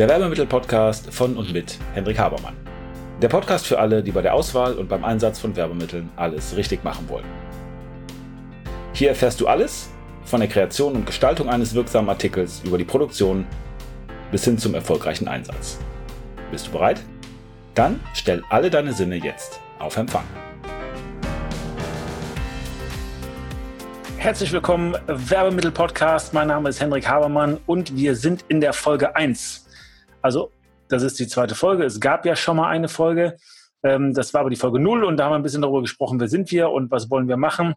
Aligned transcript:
Der 0.00 0.08
Werbemittel-Podcast 0.08 1.12
von 1.12 1.36
und 1.36 1.52
mit 1.52 1.76
Hendrik 1.92 2.18
Habermann. 2.18 2.56
Der 3.20 3.28
Podcast 3.28 3.66
für 3.66 3.78
alle, 3.78 4.02
die 4.02 4.12
bei 4.12 4.22
der 4.22 4.32
Auswahl 4.32 4.72
und 4.72 4.88
beim 4.88 5.04
Einsatz 5.04 5.38
von 5.38 5.54
Werbemitteln 5.54 6.08
alles 6.16 6.56
richtig 6.56 6.82
machen 6.82 7.06
wollen. 7.10 7.26
Hier 8.94 9.10
erfährst 9.10 9.42
du 9.42 9.46
alles 9.46 9.90
von 10.24 10.40
der 10.40 10.48
Kreation 10.48 10.94
und 10.94 11.04
Gestaltung 11.04 11.50
eines 11.50 11.74
wirksamen 11.74 12.08
Artikels 12.08 12.62
über 12.64 12.78
die 12.78 12.86
Produktion 12.86 13.44
bis 14.30 14.42
hin 14.42 14.56
zum 14.56 14.74
erfolgreichen 14.74 15.28
Einsatz. 15.28 15.78
Bist 16.50 16.68
du 16.68 16.70
bereit? 16.70 17.02
Dann 17.74 18.00
stell 18.14 18.42
alle 18.48 18.70
deine 18.70 18.94
Sinne 18.94 19.16
jetzt 19.16 19.60
auf 19.78 19.98
Empfang. 19.98 20.24
Herzlich 24.16 24.50
willkommen, 24.50 24.96
Werbemittel 25.06 25.72
Podcast. 25.72 26.32
Mein 26.32 26.48
Name 26.48 26.70
ist 26.70 26.80
Hendrik 26.80 27.06
Habermann 27.06 27.58
und 27.66 27.94
wir 27.94 28.16
sind 28.16 28.46
in 28.48 28.62
der 28.62 28.72
Folge 28.72 29.14
1. 29.14 29.66
Also, 30.22 30.52
das 30.88 31.02
ist 31.02 31.18
die 31.18 31.28
zweite 31.28 31.54
Folge. 31.54 31.84
Es 31.84 32.00
gab 32.00 32.26
ja 32.26 32.36
schon 32.36 32.56
mal 32.56 32.68
eine 32.68 32.88
Folge. 32.88 33.36
Ähm, 33.82 34.12
das 34.12 34.34
war 34.34 34.42
aber 34.42 34.50
die 34.50 34.56
Folge 34.56 34.78
0 34.78 35.04
und 35.04 35.16
da 35.16 35.24
haben 35.24 35.32
wir 35.32 35.36
ein 35.36 35.42
bisschen 35.42 35.62
darüber 35.62 35.80
gesprochen, 35.80 36.20
wer 36.20 36.28
sind 36.28 36.50
wir 36.50 36.70
und 36.70 36.90
was 36.90 37.10
wollen 37.10 37.28
wir 37.28 37.36
machen. 37.36 37.74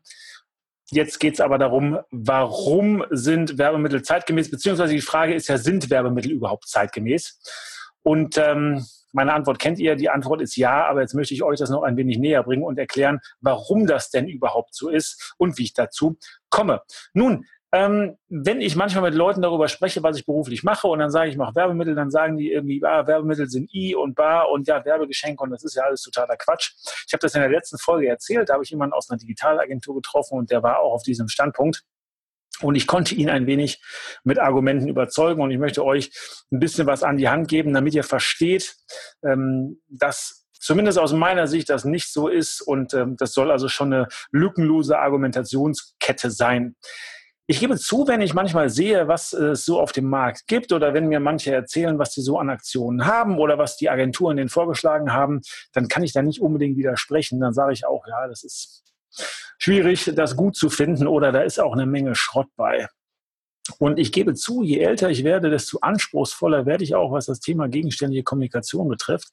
Jetzt 0.92 1.20
geht 1.20 1.36
es 1.36 1.40
aber 1.40 1.58
darum, 1.58 2.00
warum 2.12 3.06
sind 3.10 3.58
Werbemittel 3.58 4.02
zeitgemäß, 4.02 4.52
beziehungsweise 4.52 4.94
die 4.94 5.02
Frage 5.02 5.34
ist 5.34 5.48
ja, 5.48 5.58
sind 5.58 5.90
Werbemittel 5.90 6.32
überhaupt 6.32 6.68
zeitgemäß? 6.68 7.40
Und 8.04 8.38
ähm, 8.38 8.86
meine 9.14 9.34
Antwort 9.34 9.60
kennt 9.60 9.80
ihr. 9.80 9.96
Die 9.96 10.10
Antwort 10.10 10.42
ist 10.42 10.58
ja, 10.58 10.86
aber 10.86 11.02
jetzt 11.02 11.14
möchte 11.14 11.34
ich 11.34 11.44
euch 11.44 11.60
das 11.60 11.70
noch 11.70 11.84
ein 11.84 11.96
wenig 11.96 12.18
näher 12.18 12.44
bringen 12.44 12.64
und 12.64 12.78
erklären, 12.78 13.20
warum 13.40 13.88
das 13.88 14.10
denn 14.10 14.28
überhaupt 14.28 14.76
so 14.76 14.90
ist 14.90 15.36
und 15.38 15.58
wie 15.58 15.64
ich 15.64 15.74
dazu 15.74 16.18
komme. 16.50 16.82
Nun, 17.14 17.46
ähm, 17.74 18.18
wenn 18.30 18.62
ich 18.62 18.76
manchmal 18.76 19.10
mit 19.10 19.16
Leuten 19.16 19.42
darüber 19.42 19.68
spreche, 19.68 20.04
was 20.04 20.16
ich 20.16 20.28
beruflich 20.28 20.64
mache 20.64 20.88
und 20.88 21.00
dann 21.00 21.10
sage 21.10 21.30
ich, 21.30 21.34
ich 21.34 21.40
mache 21.40 21.56
Werbemittel, 21.56 21.96
dann 21.96 22.12
sagen 22.12 22.38
die 22.38 22.52
irgendwie, 22.52 22.80
ah, 22.86 23.08
Werbemittel 23.08 23.50
sind 23.50 23.74
I 23.74 23.96
und 23.96 24.14
Bar 24.14 24.52
und 24.52 24.68
ja, 24.68 24.86
Werbegeschenke 24.86 25.42
und 25.42 25.50
das 25.50 25.64
ist 25.64 25.76
ja 25.76 25.82
alles 25.82 26.04
totaler 26.04 26.38
Quatsch. 26.38 26.74
Ich 27.08 27.14
habe 27.14 27.22
das 27.22 27.34
in 27.34 27.42
der 27.42 27.50
letzten 27.50 27.80
Folge 27.80 28.08
erzählt, 28.08 28.50
da 28.50 28.54
habe 28.54 28.64
ich 28.64 28.70
jemanden 28.70 28.94
aus 28.94 29.10
einer 29.10 29.18
Digitalagentur 29.18 29.96
getroffen 29.96 30.38
und 30.38 30.52
der 30.52 30.62
war 30.62 30.82
auch 30.82 30.94
auf 30.94 31.02
diesem 31.02 31.28
Standpunkt. 31.28 31.82
Und 32.62 32.76
ich 32.76 32.86
konnte 32.86 33.16
ihn 33.16 33.32
ein 33.32 33.48
wenig 33.48 33.82
mit 34.24 34.38
Argumenten 34.38 34.88
überzeugen 34.88 35.42
und 35.42 35.50
ich 35.50 35.58
möchte 35.58 35.84
euch 35.84 36.12
ein 36.52 36.60
bisschen 36.60 36.86
was 36.86 37.02
an 37.02 37.18
die 37.18 37.28
Hand 37.28 37.48
geben, 37.48 37.74
damit 37.74 37.96
ihr 37.96 38.04
versteht, 38.04 38.76
ähm, 39.24 39.82
dass 39.90 40.46
zumindest 40.60 41.00
aus 41.00 41.12
meiner 41.12 41.48
Sicht 41.48 41.70
das 41.70 41.86
nicht 41.86 42.14
so 42.14 42.28
ist 42.28 42.62
und 42.62 42.94
ähm, 42.94 43.18
das 43.18 43.34
soll 43.34 43.50
also 43.50 43.68
schon 43.68 43.92
eine 43.92 44.08
lückenlose 44.32 45.00
Argumentationskette 45.00 46.30
sein. 46.30 46.76
Ich 47.46 47.60
gebe 47.60 47.78
zu, 47.78 48.08
wenn 48.08 48.22
ich 48.22 48.34
manchmal 48.34 48.70
sehe, 48.70 49.10
was 49.10 49.34
es 49.34 49.66
so 49.66 49.82
auf 49.82 49.92
dem 49.92 50.06
Markt 50.06 50.48
gibt 50.48 50.72
oder 50.72 50.94
wenn 50.94 51.08
mir 51.08 51.20
manche 51.20 51.54
erzählen, 51.54 52.00
was 52.00 52.14
sie 52.14 52.22
so 52.22 52.40
an 52.40 52.50
Aktionen 52.50 53.06
haben 53.06 53.38
oder 53.38 53.58
was 53.58 53.76
die 53.76 53.90
Agenturen 53.90 54.38
denen 54.38 54.50
vorgeschlagen 54.50 55.12
haben, 55.12 55.42
dann 55.74 55.90
kann 55.90 56.04
ich 56.04 56.14
da 56.14 56.22
nicht 56.22 56.42
unbedingt 56.42 56.78
widersprechen. 56.78 57.42
Dann 57.42 57.54
sage 57.54 57.74
ich 57.74 57.86
auch, 57.86 58.08
ja, 58.08 58.28
das 58.30 58.44
ist 58.44 58.84
schwierig, 59.58 60.14
das 60.16 60.38
gut 60.38 60.56
zu 60.56 60.70
finden 60.70 61.06
oder 61.06 61.34
da 61.34 61.42
ist 61.42 61.60
auch 61.60 61.74
eine 61.74 61.86
Menge 61.86 62.16
Schrott 62.16 62.48
bei. 62.56 62.88
Und 63.80 63.98
ich 63.98 64.12
gebe 64.12 64.34
zu, 64.34 64.62
je 64.62 64.80
älter 64.80 65.10
ich 65.10 65.24
werde, 65.24 65.50
desto 65.50 65.80
anspruchsvoller 65.80 66.66
werde 66.66 66.84
ich 66.84 66.96
auch, 66.96 67.14
was 67.14 67.28
das 67.28 67.40
Thema 67.40 67.70
gegenständliche 67.70 68.24
Kommunikation 68.24 68.90
betrifft. 68.90 69.30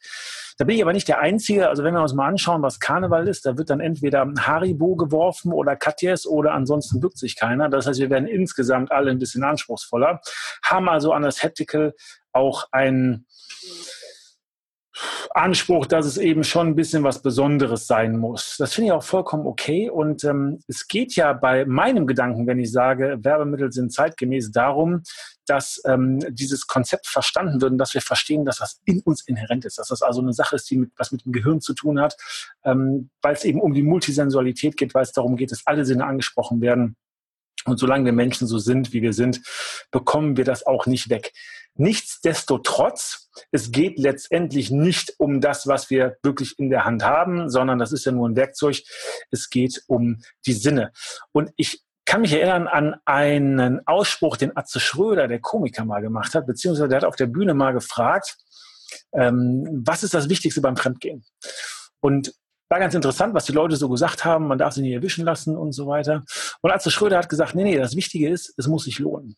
Da 0.56 0.64
bin 0.64 0.76
ich 0.76 0.82
aber 0.82 0.92
nicht 0.92 1.08
der 1.08 1.18
Einzige. 1.18 1.68
Also 1.68 1.82
wenn 1.82 1.94
wir 1.94 2.02
uns 2.02 2.14
mal 2.14 2.28
anschauen, 2.28 2.62
was 2.62 2.78
Karneval 2.78 3.26
ist, 3.26 3.44
da 3.44 3.58
wird 3.58 3.70
dann 3.70 3.80
entweder 3.80 4.30
Haribo 4.38 4.94
geworfen 4.94 5.52
oder 5.52 5.74
Katjes 5.74 6.26
oder 6.26 6.52
ansonsten 6.52 7.00
bückt 7.00 7.18
sich 7.18 7.34
keiner. 7.34 7.68
Das 7.68 7.86
heißt, 7.86 7.98
wir 7.98 8.10
werden 8.10 8.28
insgesamt 8.28 8.92
alle 8.92 9.10
ein 9.10 9.18
bisschen 9.18 9.42
anspruchsvoller, 9.42 10.20
haben 10.62 10.88
also 10.88 11.12
an 11.12 11.22
das 11.22 11.42
Heptical 11.42 11.94
auch 12.32 12.68
ein 12.70 13.26
Anspruch, 15.30 15.86
dass 15.86 16.06
es 16.06 16.16
eben 16.16 16.44
schon 16.44 16.68
ein 16.68 16.74
bisschen 16.74 17.02
was 17.02 17.22
Besonderes 17.22 17.86
sein 17.86 18.16
muss. 18.16 18.56
Das 18.58 18.74
finde 18.74 18.88
ich 18.88 18.92
auch 18.92 19.02
vollkommen 19.02 19.46
okay. 19.46 19.90
Und 19.90 20.24
ähm, 20.24 20.60
es 20.66 20.88
geht 20.88 21.14
ja 21.16 21.32
bei 21.32 21.64
meinem 21.64 22.06
Gedanken, 22.06 22.46
wenn 22.46 22.58
ich 22.58 22.72
sage, 22.72 23.18
Werbemittel 23.22 23.72
sind 23.72 23.92
zeitgemäß, 23.92 24.50
darum, 24.50 25.02
dass 25.46 25.82
ähm, 25.84 26.20
dieses 26.30 26.66
Konzept 26.66 27.06
verstanden 27.06 27.60
wird 27.60 27.72
und 27.72 27.78
dass 27.78 27.94
wir 27.94 28.02
verstehen, 28.02 28.44
dass 28.44 28.58
das 28.58 28.80
in 28.84 29.00
uns 29.00 29.26
inhärent 29.26 29.64
ist, 29.64 29.78
dass 29.78 29.88
das 29.88 30.02
also 30.02 30.20
eine 30.20 30.32
Sache 30.32 30.56
ist, 30.56 30.70
die 30.70 30.76
mit, 30.76 30.92
was 30.96 31.10
mit 31.12 31.24
dem 31.24 31.32
Gehirn 31.32 31.60
zu 31.60 31.74
tun 31.74 32.00
hat, 32.00 32.16
ähm, 32.64 33.10
weil 33.20 33.34
es 33.34 33.44
eben 33.44 33.60
um 33.60 33.74
die 33.74 33.82
Multisensualität 33.82 34.76
geht, 34.76 34.94
weil 34.94 35.02
es 35.02 35.12
darum 35.12 35.36
geht, 35.36 35.50
dass 35.50 35.66
alle 35.66 35.84
Sinne 35.84 36.06
angesprochen 36.06 36.60
werden. 36.60 36.96
Und 37.66 37.78
solange 37.78 38.06
wir 38.06 38.12
Menschen 38.12 38.46
so 38.46 38.58
sind, 38.58 38.92
wie 38.92 39.02
wir 39.02 39.12
sind, 39.12 39.40
bekommen 39.90 40.36
wir 40.36 40.44
das 40.44 40.66
auch 40.66 40.86
nicht 40.86 41.10
weg. 41.10 41.32
Nichtsdestotrotz, 41.74 43.30
es 43.52 43.70
geht 43.70 43.98
letztendlich 43.98 44.70
nicht 44.70 45.14
um 45.18 45.40
das, 45.40 45.66
was 45.66 45.90
wir 45.90 46.16
wirklich 46.22 46.58
in 46.58 46.70
der 46.70 46.84
Hand 46.84 47.04
haben, 47.04 47.48
sondern 47.48 47.78
das 47.78 47.92
ist 47.92 48.04
ja 48.04 48.12
nur 48.12 48.28
ein 48.28 48.36
Werkzeug. 48.36 48.82
Es 49.30 49.50
geht 49.50 49.82
um 49.86 50.22
die 50.46 50.52
Sinne. 50.52 50.92
Und 51.32 51.50
ich 51.56 51.82
kann 52.04 52.22
mich 52.22 52.32
erinnern 52.32 52.66
an 52.66 52.96
einen 53.04 53.86
Ausspruch, 53.86 54.36
den 54.36 54.56
Atze 54.56 54.80
Schröder, 54.80 55.28
der 55.28 55.40
Komiker, 55.40 55.84
mal 55.84 56.00
gemacht 56.00 56.34
hat, 56.34 56.46
beziehungsweise 56.46 56.88
der 56.88 56.98
hat 56.98 57.04
auf 57.04 57.16
der 57.16 57.26
Bühne 57.26 57.54
mal 57.54 57.72
gefragt, 57.72 58.36
ähm, 59.12 59.82
was 59.84 60.02
ist 60.02 60.14
das 60.14 60.28
Wichtigste 60.28 60.60
beim 60.60 60.76
Fremdgehen? 60.76 61.24
Und 62.00 62.34
war 62.70 62.78
ganz 62.78 62.94
interessant, 62.94 63.34
was 63.34 63.44
die 63.44 63.52
Leute 63.52 63.76
so 63.76 63.88
gesagt 63.88 64.24
haben, 64.24 64.46
man 64.46 64.58
darf 64.58 64.74
sie 64.74 64.82
nicht 64.82 64.94
erwischen 64.94 65.24
lassen 65.24 65.56
und 65.56 65.72
so 65.72 65.86
weiter. 65.86 66.22
Und 66.62 66.70
Atze 66.70 66.90
Schröder 66.90 67.18
hat 67.18 67.28
gesagt, 67.28 67.54
nee, 67.54 67.64
nee, 67.64 67.76
das 67.76 67.96
Wichtige 67.96 68.30
ist, 68.30 68.54
es 68.56 68.66
muss 68.68 68.84
sich 68.84 68.98
lohnen 68.98 69.36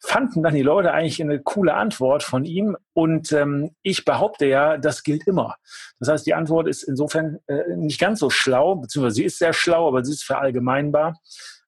fanden 0.00 0.42
dann 0.42 0.54
die 0.54 0.62
Leute 0.62 0.92
eigentlich 0.92 1.20
eine 1.22 1.40
coole 1.40 1.74
Antwort 1.74 2.22
von 2.22 2.44
ihm. 2.44 2.76
Und 2.94 3.32
ähm, 3.32 3.74
ich 3.82 4.04
behaupte 4.04 4.46
ja, 4.46 4.76
das 4.76 5.02
gilt 5.02 5.26
immer. 5.26 5.56
Das 6.00 6.08
heißt, 6.08 6.26
die 6.26 6.34
Antwort 6.34 6.68
ist 6.68 6.82
insofern 6.82 7.38
äh, 7.46 7.76
nicht 7.76 8.00
ganz 8.00 8.20
so 8.20 8.30
schlau, 8.30 8.76
beziehungsweise 8.76 9.16
sie 9.16 9.24
ist 9.24 9.38
sehr 9.38 9.52
schlau, 9.52 9.88
aber 9.88 10.04
sie 10.04 10.12
ist 10.12 10.24
verallgemeinbar, 10.24 11.18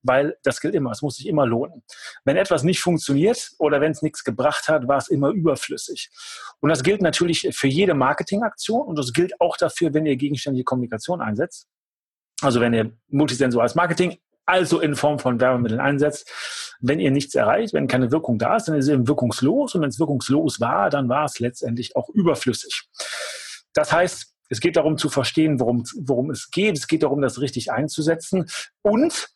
weil 0.05 0.37
das 0.45 0.61
gilt 0.61 0.75
immer. 0.75 0.93
Es 0.93 1.03
muss 1.03 1.17
sich 1.17 1.27
immer 1.27 1.47
lohnen. 1.47 1.83
Wenn 2.25 2.37
etwas 2.37 2.63
nicht 2.63 2.81
funktioniert 2.81 3.51
oder 3.59 3.81
wenn 3.81 3.91
es 3.91 4.03
nichts 4.03 4.23
gebracht 4.23 4.69
hat, 4.69 4.87
war 4.87 4.99
es 4.99 5.09
immer 5.09 5.31
überflüssig. 5.31 6.11
Und 6.61 6.69
das 6.69 6.83
gilt 6.83 7.03
natürlich 7.03 7.49
für 7.53 7.67
jede 7.67 7.95
Marketingaktion 7.95 8.87
und 8.87 8.97
das 8.97 9.13
gilt 9.13 9.41
auch 9.41 9.57
dafür, 9.57 9.93
wenn 9.95 10.07
ihr 10.07 10.17
gegenständliche 10.17 10.65
Kommunikation 10.65 11.21
einsetzt. 11.21 11.67
Also 12.43 12.61
wenn 12.61 12.75
ihr 12.75 12.93
multisensuales 13.09 13.75
Marketing 13.75 14.19
also 14.47 14.81
in 14.81 14.95
Form 14.95 15.19
von 15.19 15.41
Werbemitteln 15.41 15.81
einsetzt. 15.81 16.31
Wenn 16.81 17.01
ihr 17.01 17.11
nichts 17.11 17.35
erreicht, 17.35 17.73
wenn 17.73 17.87
keine 17.87 18.13
Wirkung 18.13 18.39
da 18.39 18.57
ist, 18.57 18.69
dann 18.69 18.77
ist 18.77 18.87
es 18.87 18.93
eben 18.93 19.09
wirkungslos. 19.09 19.75
Und 19.75 19.81
wenn 19.81 19.89
es 19.89 19.99
wirkungslos 19.99 20.61
war, 20.61 20.91
dann 20.91 21.09
war 21.09 21.25
es 21.25 21.39
letztendlich 21.41 21.97
auch 21.97 22.11
überflüssig. 22.11 22.89
Das 23.73 23.93
heißt, 23.93 24.35
es 24.51 24.61
geht 24.61 24.77
darum 24.77 24.99
zu 24.99 25.09
verstehen, 25.09 25.59
worum, 25.61 25.85
worum 25.97 26.31
es 26.31 26.51
geht. 26.51 26.77
Es 26.77 26.87
geht 26.87 27.03
darum, 27.03 27.23
das 27.23 27.41
richtig 27.41 27.73
einzusetzen. 27.73 28.47
Und 28.83 29.34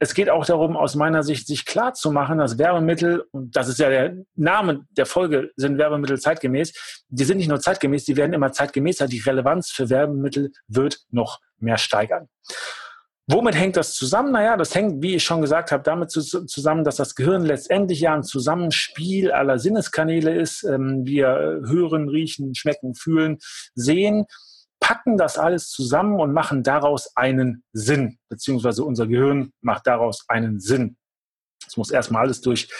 es 0.00 0.14
geht 0.14 0.30
auch 0.30 0.46
darum, 0.46 0.76
aus 0.76 0.94
meiner 0.94 1.22
Sicht, 1.22 1.46
sich 1.46 1.66
klar 1.66 1.94
zu 1.94 2.12
machen, 2.12 2.38
dass 2.38 2.58
Werbemittel, 2.58 3.24
und 3.32 3.56
das 3.56 3.68
ist 3.68 3.78
ja 3.78 3.88
der 3.88 4.16
Name 4.36 4.86
der 4.90 5.06
Folge, 5.06 5.50
sind 5.56 5.78
Werbemittel 5.78 6.20
zeitgemäß. 6.20 6.72
Die 7.08 7.24
sind 7.24 7.38
nicht 7.38 7.48
nur 7.48 7.60
zeitgemäß, 7.60 8.04
die 8.04 8.16
werden 8.16 8.32
immer 8.32 8.52
zeitgemäßer. 8.52 9.08
Die 9.08 9.18
Relevanz 9.18 9.70
für 9.70 9.90
Werbemittel 9.90 10.52
wird 10.68 11.00
noch 11.10 11.40
mehr 11.58 11.78
steigern. 11.78 12.28
Womit 13.30 13.56
hängt 13.56 13.76
das 13.76 13.94
zusammen? 13.94 14.32
Naja, 14.32 14.56
das 14.56 14.74
hängt, 14.74 15.02
wie 15.02 15.16
ich 15.16 15.24
schon 15.24 15.42
gesagt 15.42 15.70
habe, 15.70 15.82
damit 15.82 16.10
zusammen, 16.10 16.82
dass 16.82 16.96
das 16.96 17.14
Gehirn 17.14 17.44
letztendlich 17.44 18.00
ja 18.00 18.14
ein 18.14 18.22
Zusammenspiel 18.22 19.32
aller 19.32 19.58
Sinneskanäle 19.58 20.34
ist. 20.34 20.62
Ähm, 20.62 21.04
wir 21.04 21.28
hören, 21.66 22.08
riechen, 22.08 22.54
schmecken, 22.54 22.94
fühlen, 22.94 23.38
sehen, 23.74 24.24
packen 24.88 25.18
das 25.18 25.36
alles 25.36 25.68
zusammen 25.68 26.18
und 26.18 26.32
machen 26.32 26.62
daraus 26.62 27.14
einen 27.14 27.62
Sinn, 27.74 28.18
beziehungsweise 28.30 28.84
unser 28.84 29.06
Gehirn 29.06 29.52
macht 29.60 29.86
daraus 29.86 30.24
einen 30.28 30.60
Sinn. 30.60 30.96
Es 31.66 31.76
muss 31.76 31.90
erstmal 31.90 32.22
alles 32.22 32.40
durch 32.40 32.70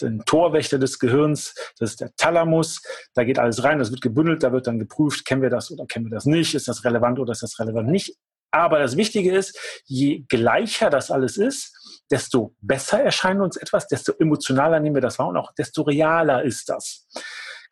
den 0.00 0.24
Torwächter 0.24 0.80
des 0.80 0.98
Gehirns, 0.98 1.54
das 1.78 1.90
ist 1.90 2.00
der 2.00 2.10
Thalamus. 2.16 2.82
Da 3.14 3.22
geht 3.22 3.38
alles 3.38 3.62
rein, 3.62 3.78
das 3.78 3.92
wird 3.92 4.00
gebündelt, 4.00 4.42
da 4.42 4.50
wird 4.52 4.66
dann 4.66 4.80
geprüft, 4.80 5.24
kennen 5.24 5.40
wir 5.40 5.50
das 5.50 5.70
oder 5.70 5.86
kennen 5.86 6.06
wir 6.06 6.10
das 6.10 6.26
nicht, 6.26 6.56
ist 6.56 6.66
das 6.66 6.84
relevant 6.84 7.20
oder 7.20 7.30
ist 7.30 7.44
das 7.44 7.60
relevant 7.60 7.88
nicht. 7.88 8.16
Aber 8.50 8.80
das 8.80 8.96
Wichtige 8.96 9.32
ist, 9.32 9.56
je 9.84 10.24
gleicher 10.28 10.90
das 10.90 11.12
alles 11.12 11.36
ist, 11.36 12.02
desto 12.10 12.56
besser 12.60 13.00
erscheint 13.00 13.40
uns 13.40 13.56
etwas, 13.56 13.86
desto 13.86 14.14
emotionaler 14.18 14.80
nehmen 14.80 14.96
wir 14.96 15.00
das 15.00 15.20
wahr 15.20 15.28
und 15.28 15.36
auch 15.36 15.54
desto 15.54 15.82
realer 15.82 16.42
ist 16.42 16.68
das. 16.68 17.06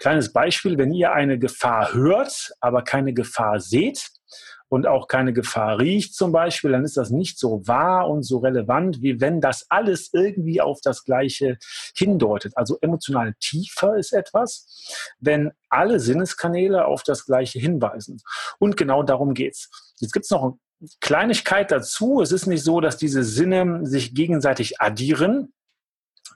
Kleines 0.00 0.32
Beispiel, 0.32 0.79
wenn 0.79 0.93
ihr 0.94 1.12
eine 1.12 1.38
Gefahr 1.38 1.93
hört, 1.93 2.52
aber 2.61 2.82
keine 2.82 3.12
Gefahr 3.12 3.61
seht 3.61 4.08
und 4.70 4.87
auch 4.87 5.08
keine 5.08 5.35
Gefahr 5.35 5.79
riecht 5.79 6.14
zum 6.14 6.32
Beispiel, 6.32 6.70
dann 6.70 6.85
ist 6.85 6.97
das 6.97 7.11
nicht 7.11 7.38
so 7.38 7.67
wahr 7.67 8.08
und 8.08 8.23
so 8.23 8.38
relevant, 8.38 9.02
wie 9.02 9.20
wenn 9.20 9.43
das 9.43 9.67
alles 9.69 10.08
irgendwie 10.14 10.62
auf 10.62 10.81
das 10.82 11.05
Gleiche 11.05 11.58
hindeutet. 11.94 12.56
Also 12.56 12.79
emotional 12.81 13.35
tiefer 13.41 13.99
ist 13.99 14.14
etwas, 14.14 14.67
wenn 15.19 15.50
alle 15.69 16.00
Sinneskanäle 16.00 16.87
auf 16.87 17.03
das 17.03 17.26
Gleiche 17.26 17.58
hinweisen. 17.58 18.23
Und 18.58 18.79
genau 18.79 19.03
darum 19.03 19.35
geht's. 19.35 19.69
Jetzt 19.99 20.12
gibt's 20.12 20.31
noch 20.31 20.56
Kleinigkeit 21.00 21.70
dazu. 21.70 22.23
Es 22.23 22.32
ist 22.32 22.46
nicht 22.46 22.64
so, 22.64 22.81
dass 22.81 22.96
diese 22.96 23.23
Sinne 23.23 23.81
sich 23.82 24.14
gegenseitig 24.14 24.81
addieren, 24.81 25.53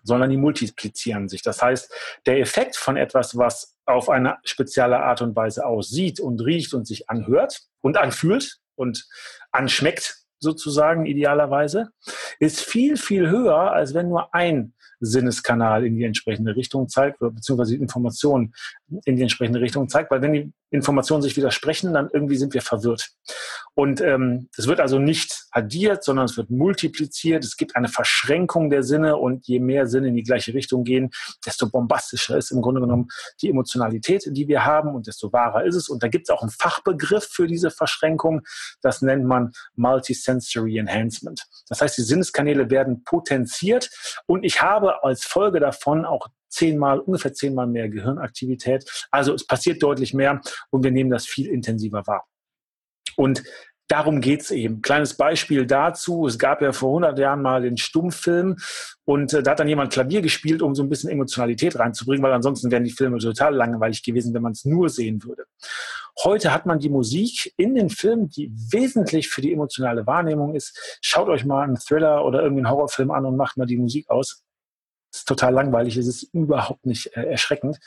sondern 0.05 0.31
die 0.31 0.37
multiplizieren 0.37 1.29
sich. 1.29 1.43
Das 1.43 1.61
heißt, 1.61 1.93
der 2.27 2.39
Effekt 2.39 2.77
von 2.77 2.97
etwas, 2.97 3.37
was 3.37 3.77
auf 3.87 4.09
eine 4.09 4.37
spezielle 4.45 5.01
Art 5.01 5.23
und 5.23 5.35
Weise 5.35 5.67
aussieht 5.67 6.21
und 6.21 6.41
riecht 6.41 6.75
und 6.75 6.87
sich 6.87 7.11
anhört 7.11 7.63
und 7.81 7.97
anfühlt 7.97 8.59
und 8.77 9.07
anschmeckt 9.51 10.19
sozusagen 10.39 11.07
idealerweise, 11.07 11.89
ist 12.39 12.61
viel, 12.61 12.97
viel 12.97 13.29
höher, 13.29 13.73
als 13.73 13.95
wenn 13.95 14.09
nur 14.09 14.35
ein 14.35 14.75
Sinneskanal 15.01 15.85
in 15.85 15.97
die 15.97 16.05
entsprechende 16.05 16.55
Richtung 16.55 16.89
zeigt, 16.89 17.19
beziehungsweise 17.19 17.77
die 17.77 17.83
Information 17.83 18.55
in 19.05 19.17
die 19.17 19.23
entsprechende 19.23 19.61
Richtung 19.61 19.89
zeigt, 19.89 20.11
weil 20.11 20.23
wenn 20.23 20.33
die 20.33 20.53
Informationen 20.75 21.23
sich 21.23 21.37
widersprechen, 21.37 21.95
dann 21.95 22.11
irgendwie 22.13 22.37
sind 22.37 22.53
wir 22.53 22.61
verwirrt. 22.61 23.11
Und 23.75 24.01
ähm, 24.01 24.49
es 24.57 24.67
wird 24.67 24.81
also 24.81 24.99
nicht 24.99 25.47
addiert, 25.53 26.03
sondern 26.03 26.25
es 26.25 26.37
wird 26.37 26.51
multipliziert. 26.51 27.45
Es 27.45 27.57
gibt 27.57 27.77
eine 27.77 27.89
Verschränkung 27.89 28.71
der 28.71 28.83
Sinne 28.83 29.17
und 29.17 29.47
je 29.47 29.61
mehr 29.61 29.87
Sinne 29.87 30.09
in 30.09 30.17
die 30.17 30.25
gleiche 30.25 30.53
Richtung 30.53 30.83
gehen, 30.83 31.11
desto 31.47 31.71
bombastischer 31.71 32.37
ist 32.37 32.51
im 32.51 32.61
Grunde 32.61 32.81
genommen 32.81 33.09
die 33.41 33.51
Emotionalität, 33.51 34.25
die 34.27 34.49
wir 34.49 34.65
haben 34.65 34.95
und 34.95 35.07
desto 35.07 35.33
wahrer 35.33 35.65
ist 35.65 35.77
es. 35.77 35.89
Und 35.89 36.03
da 36.03 36.09
gibt 36.09 36.29
es 36.29 36.35
auch 36.35 36.43
einen 36.43 36.51
Fachbegriff 36.51 37.25
für 37.25 37.47
diese 37.47 37.71
Verschränkung. 37.71 38.43
Das 38.83 39.01
nennt 39.01 39.25
man 39.25 39.53
Multisensory 39.77 40.79
Enhancement. 40.79 41.47
Das 41.69 41.81
heißt, 41.81 41.97
die 41.99 42.03
Sinneskanäle 42.03 42.71
werden 42.71 43.05
potenziert 43.05 43.91
und 44.27 44.45
ich 44.45 44.61
habe 44.61 45.05
als 45.05 45.25
Folge 45.25 45.61
davon 45.61 46.05
auch 46.05 46.29
zehnmal, 46.55 47.01
ungefähr 47.01 47.35
zehnmal 47.35 47.67
mehr 47.67 47.89
Gehirnaktivität. 47.89 48.85
Also 49.11 49.35
es 49.35 49.47
passiert 49.47 49.83
deutlich 49.83 50.15
mehr 50.15 50.41
und 50.71 50.85
wir 50.85 50.91
nehmen 50.91 51.11
das 51.11 51.27
viel 51.27 51.49
intensiver 51.49 52.07
wahr. 52.07 52.25
Und 53.17 53.43
darum 53.89 54.21
geht's 54.21 54.51
eben. 54.51 54.83
Kleines 54.83 55.17
Beispiel 55.17 55.67
dazu. 55.67 56.27
Es 56.27 56.39
gab 56.39 56.63
ja 56.63 56.73
vor 56.73 56.91
100 56.91 57.19
Jahren 57.19 57.43
mal 57.43 57.63
den 57.63 57.77
Stummfilm 57.77 58.57
und 59.05 59.33
äh, 59.33 59.43
da 59.43 59.53
hat 59.53 59.61
dann 59.61 59.69
jemand 59.69 59.93
Klavier 59.93 60.23
gespielt, 60.23 60.63
um 60.63 60.75
so 60.75 60.83
ein 60.83 60.89
bisschen 60.89 61.11
Emotionalität 61.11 61.79
reinzubringen, 61.79 62.25
weil 62.25 62.33
ansonsten 62.33 62.71
wären 62.71 62.85
die 62.85 62.91
Filme 62.91 63.19
total 63.19 63.55
langweilig 63.55 64.03
gewesen, 64.03 64.33
wenn 64.35 64.43
man 64.43 64.53
es 64.53 64.65
nur 64.65 64.89
sehen 64.89 65.23
würde. 65.23 65.45
Heute 66.23 66.53
hat 66.53 66.65
man 66.65 66.79
die 66.79 66.89
Musik 66.89 67.53
in 67.57 67.75
den 67.75 67.91
Filmen, 67.91 68.29
die 68.29 68.53
wesentlich 68.71 69.29
für 69.29 69.41
die 69.41 69.53
emotionale 69.53 70.07
Wahrnehmung 70.07 70.55
ist. 70.55 70.99
Schaut 71.03 71.29
euch 71.29 71.45
mal 71.45 71.65
einen 71.65 71.77
Thriller 71.77 72.25
oder 72.25 72.43
irgendeinen 72.43 72.71
Horrorfilm 72.71 73.11
an 73.11 73.27
und 73.27 73.37
macht 73.37 73.57
mal 73.57 73.67
die 73.67 73.77
Musik 73.77 74.09
aus 74.09 74.44
ist 75.17 75.29
total 75.29 75.53
langweilig, 75.55 75.97
es 75.97 76.07
ist 76.07 76.23
überhaupt 76.33 76.87
nicht 76.87 77.17
äh, 77.17 77.23
erschreckend. 77.23 77.79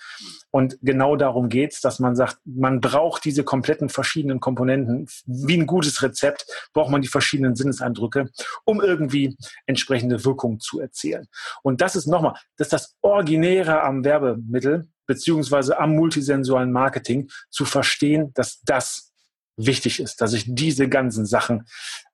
Und 0.51 0.77
genau 0.81 1.15
darum 1.15 1.49
geht's, 1.49 1.81
dass 1.81 1.99
man 1.99 2.15
sagt, 2.15 2.37
man 2.45 2.79
braucht 2.81 3.25
diese 3.25 3.43
kompletten 3.43 3.89
verschiedenen 3.89 4.39
Komponenten. 4.39 5.07
Wie 5.25 5.57
ein 5.57 5.67
gutes 5.67 6.01
Rezept 6.01 6.45
braucht 6.73 6.91
man 6.91 7.01
die 7.01 7.07
verschiedenen 7.07 7.55
Sinneseindrücke, 7.55 8.29
um 8.65 8.81
irgendwie 8.81 9.37
entsprechende 9.65 10.23
Wirkung 10.25 10.59
zu 10.59 10.79
erzielen. 10.79 11.27
Und 11.63 11.81
das 11.81 11.95
ist 11.95 12.07
nochmal, 12.07 12.33
das 12.57 12.67
ist 12.67 12.73
das 12.73 12.95
Originäre 13.01 13.83
am 13.83 14.03
Werbemittel 14.03 14.87
beziehungsweise 15.07 15.79
am 15.79 15.95
multisensualen 15.95 16.71
Marketing, 16.71 17.29
zu 17.49 17.65
verstehen, 17.65 18.33
dass 18.33 18.61
das 18.61 19.13
wichtig 19.55 19.99
ist, 19.99 20.21
dass 20.21 20.33
ich 20.33 20.45
diese 20.47 20.87
ganzen 20.87 21.25
Sachen 21.25 21.65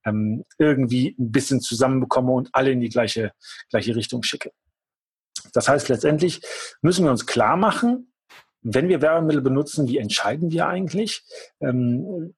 ähm, 0.05 0.45
irgendwie 0.57 1.15
ein 1.19 1.31
bisschen 1.31 1.59
zusammenbekomme 1.59 2.31
und 2.31 2.49
alle 2.53 2.71
in 2.71 2.79
die 2.79 2.89
gleiche, 2.89 3.33
gleiche 3.69 3.95
Richtung 3.95 4.23
schicke. 4.23 4.51
Das 5.53 5.67
heißt, 5.69 5.89
letztendlich 5.89 6.41
müssen 6.81 7.05
wir 7.05 7.11
uns 7.11 7.25
klar 7.25 7.55
machen, 7.55 8.13
wenn 8.61 8.87
wir 8.87 9.01
Werbemittel 9.01 9.41
benutzen, 9.41 9.87
wie 9.87 9.97
entscheiden 9.97 10.51
wir 10.51 10.67
eigentlich? 10.67 11.23
Ähm, 11.59 12.33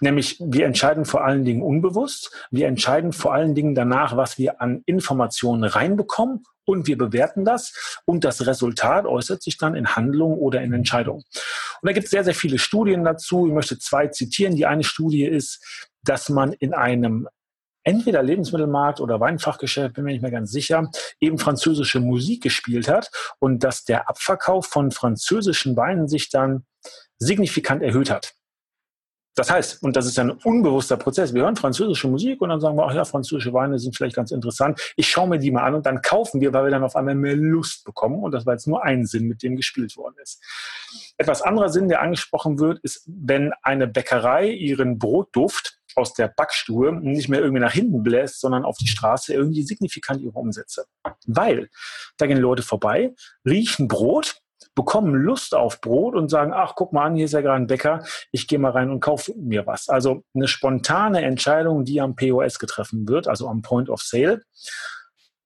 nämlich, 0.00 0.40
wir 0.40 0.66
entscheiden 0.66 1.04
vor 1.04 1.24
allen 1.24 1.44
Dingen 1.44 1.62
unbewusst. 1.62 2.30
Wir 2.50 2.68
entscheiden 2.68 3.12
vor 3.12 3.34
allen 3.34 3.54
Dingen 3.54 3.74
danach, 3.74 4.16
was 4.16 4.38
wir 4.38 4.60
an 4.60 4.82
Informationen 4.86 5.64
reinbekommen 5.64 6.44
und 6.64 6.86
wir 6.86 6.98
bewerten 6.98 7.44
das 7.44 8.00
und 8.04 8.24
das 8.24 8.46
Resultat 8.46 9.06
äußert 9.06 9.42
sich 9.42 9.56
dann 9.58 9.74
in 9.74 9.96
Handlungen 9.96 10.38
oder 10.38 10.62
in 10.62 10.72
Entscheidungen. 10.72 11.24
Und 11.80 11.88
da 11.88 11.92
gibt 11.92 12.06
es 12.06 12.10
sehr, 12.10 12.24
sehr 12.24 12.34
viele 12.34 12.58
Studien 12.58 13.04
dazu. 13.04 13.46
Ich 13.46 13.52
möchte 13.52 13.78
zwei 13.78 14.08
zitieren. 14.08 14.56
Die 14.56 14.66
eine 14.66 14.84
Studie 14.84 15.24
ist, 15.24 15.88
dass 16.02 16.28
man 16.28 16.52
in 16.52 16.74
einem 16.74 17.28
entweder 17.86 18.22
Lebensmittelmarkt 18.22 19.00
oder 19.00 19.20
Weinfachgeschäft, 19.20 19.94
bin 19.94 20.04
mir 20.04 20.12
nicht 20.12 20.22
mehr 20.22 20.30
ganz 20.30 20.50
sicher, 20.50 20.90
eben 21.20 21.38
französische 21.38 22.00
Musik 22.00 22.42
gespielt 22.42 22.88
hat 22.88 23.10
und 23.38 23.62
dass 23.62 23.84
der 23.84 24.08
Abverkauf 24.08 24.66
von 24.66 24.90
französischen 24.90 25.76
Weinen 25.76 26.08
sich 26.08 26.28
dann 26.28 26.66
signifikant 27.18 27.82
erhöht 27.82 28.10
hat. 28.10 28.34
Das 29.36 29.50
heißt, 29.50 29.82
und 29.82 29.96
das 29.96 30.06
ist 30.06 30.18
ein 30.18 30.30
unbewusster 30.30 30.96
Prozess, 30.96 31.34
wir 31.34 31.42
hören 31.42 31.56
französische 31.56 32.08
Musik 32.08 32.40
und 32.40 32.48
dann 32.48 32.58
sagen 32.58 32.76
wir, 32.76 32.86
ach 32.86 32.94
ja, 32.94 33.04
französische 33.04 33.52
Weine 33.52 33.78
sind 33.78 33.94
vielleicht 33.94 34.16
ganz 34.16 34.30
interessant. 34.30 34.80
Ich 34.96 35.08
schaue 35.08 35.28
mir 35.28 35.38
die 35.38 35.50
mal 35.50 35.62
an 35.62 35.74
und 35.74 35.84
dann 35.84 36.00
kaufen 36.00 36.40
wir, 36.40 36.54
weil 36.54 36.64
wir 36.64 36.70
dann 36.70 36.82
auf 36.82 36.96
einmal 36.96 37.14
mehr 37.14 37.36
Lust 37.36 37.84
bekommen. 37.84 38.22
Und 38.22 38.32
das 38.32 38.46
war 38.46 38.54
jetzt 38.54 38.66
nur 38.66 38.82
ein 38.82 39.04
Sinn, 39.04 39.28
mit 39.28 39.42
dem 39.42 39.54
gespielt 39.54 39.94
worden 39.98 40.14
ist. 40.22 40.42
Etwas 41.18 41.42
anderer 41.42 41.68
Sinn, 41.68 41.88
der 41.88 42.00
angesprochen 42.00 42.58
wird, 42.58 42.78
ist, 42.78 43.04
wenn 43.06 43.52
eine 43.62 43.86
Bäckerei 43.86 44.48
ihren 44.48 44.98
Brotduft 44.98 45.78
aus 45.96 46.14
der 46.14 46.28
Backstube 46.28 46.92
nicht 46.92 47.28
mehr 47.28 47.40
irgendwie 47.40 47.62
nach 47.62 47.72
hinten 47.72 48.02
bläst, 48.02 48.40
sondern 48.40 48.64
auf 48.64 48.76
die 48.78 48.86
Straße 48.86 49.32
irgendwie 49.32 49.62
signifikant 49.62 50.20
ihre 50.20 50.38
Umsätze. 50.38 50.86
Weil 51.26 51.68
da 52.18 52.26
gehen 52.26 52.38
Leute 52.38 52.62
vorbei, 52.62 53.14
riechen 53.44 53.88
Brot, 53.88 54.36
bekommen 54.74 55.14
Lust 55.14 55.54
auf 55.54 55.80
Brot 55.80 56.14
und 56.14 56.28
sagen, 56.28 56.52
ach, 56.54 56.74
guck 56.76 56.92
mal 56.92 57.06
an, 57.06 57.16
hier 57.16 57.24
ist 57.24 57.32
ja 57.32 57.40
gerade 57.40 57.62
ein 57.62 57.66
Bäcker, 57.66 58.04
ich 58.30 58.46
gehe 58.46 58.58
mal 58.58 58.70
rein 58.70 58.90
und 58.90 59.00
kaufe 59.00 59.32
mir 59.36 59.66
was. 59.66 59.88
Also 59.88 60.22
eine 60.34 60.48
spontane 60.48 61.22
Entscheidung, 61.22 61.84
die 61.84 62.00
am 62.00 62.14
POS 62.14 62.58
getreffen 62.58 63.08
wird, 63.08 63.26
also 63.26 63.48
am 63.48 63.62
Point 63.62 63.88
of 63.88 64.02
Sale, 64.02 64.42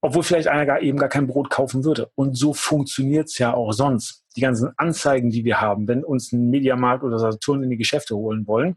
obwohl 0.02 0.23
vielleicht 0.23 0.49
einer 0.49 0.67
gar, 0.67 0.82
eben 0.82 0.99
gar 0.99 1.08
kein 1.08 1.26
Brot 1.26 1.50
kaufen 1.50 1.85
würde. 1.85 2.11
Und 2.14 2.37
so 2.37 2.55
funktioniert 2.55 3.29
es 3.29 3.38
ja 3.38 3.55
auch 3.55 3.73
sonst. 3.73 4.25
Die 4.37 4.41
ganzen 4.41 4.73
Anzeigen, 4.76 5.31
die 5.31 5.44
wir 5.44 5.61
haben, 5.61 5.88
wenn 5.88 6.05
uns 6.05 6.32
ein 6.32 6.50
Mediamarkt 6.50 7.05
oder 7.05 7.19
Saturn 7.19 7.62
in 7.62 7.70
die 7.70 7.76
Geschäfte 7.76 8.17
holen 8.17 8.47
wollen 8.47 8.76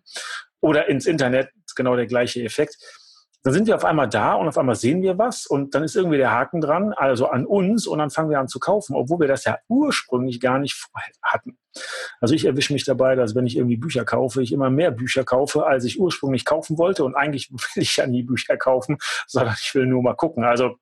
oder 0.61 0.87
ins 0.87 1.05
Internet, 1.05 1.49
genau 1.75 1.95
der 1.95 2.07
gleiche 2.07 2.43
Effekt. 2.43 2.77
Dann 3.43 3.53
sind 3.53 3.67
wir 3.67 3.75
auf 3.75 3.83
einmal 3.83 4.07
da 4.07 4.35
und 4.35 4.47
auf 4.47 4.57
einmal 4.57 4.75
sehen 4.75 5.01
wir 5.01 5.17
was 5.17 5.45
und 5.45 5.75
dann 5.75 5.83
ist 5.83 5.97
irgendwie 5.97 6.17
der 6.17 6.31
Haken 6.31 6.61
dran, 6.61 6.93
also 6.93 7.27
an 7.27 7.45
uns 7.45 7.87
und 7.87 7.99
dann 7.99 8.09
fangen 8.09 8.29
wir 8.29 8.39
an 8.39 8.47
zu 8.47 8.57
kaufen, 8.57 8.95
obwohl 8.95 9.19
wir 9.19 9.27
das 9.27 9.43
ja 9.43 9.57
ursprünglich 9.67 10.39
gar 10.39 10.59
nicht 10.59 10.87
hatten. 11.21 11.57
Also 12.21 12.35
ich 12.35 12.45
erwische 12.45 12.71
mich 12.71 12.85
dabei, 12.85 13.15
dass 13.15 13.35
wenn 13.35 13.45
ich 13.45 13.57
irgendwie 13.57 13.75
Bücher 13.75 14.05
kaufe, 14.05 14.41
ich 14.41 14.53
immer 14.53 14.69
mehr 14.69 14.91
Bücher 14.91 15.25
kaufe, 15.25 15.65
als 15.65 15.83
ich 15.83 15.99
ursprünglich 15.99 16.45
kaufen 16.45 16.77
wollte 16.77 17.03
und 17.03 17.15
eigentlich 17.15 17.51
will 17.51 17.83
ich 17.83 17.97
ja 17.97 18.07
nie 18.07 18.23
Bücher 18.23 18.55
kaufen, 18.55 18.97
sondern 19.27 19.55
ich 19.59 19.75
will 19.75 19.87
nur 19.87 20.01
mal 20.01 20.15
gucken. 20.15 20.45
Also 20.45 20.77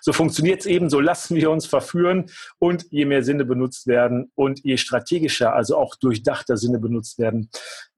so 0.00 0.12
funktioniert 0.12 0.60
es 0.60 0.66
eben, 0.66 0.90
so 0.90 1.00
lassen 1.00 1.36
wir 1.36 1.50
uns 1.50 1.66
verführen 1.66 2.30
und 2.58 2.86
je 2.90 3.04
mehr 3.04 3.22
Sinne 3.22 3.44
benutzt 3.44 3.86
werden 3.86 4.30
und 4.34 4.64
je 4.64 4.76
strategischer, 4.76 5.54
also 5.54 5.76
auch 5.76 5.96
durchdachter 5.96 6.56
Sinne 6.56 6.78
benutzt 6.78 7.18
werden, 7.18 7.50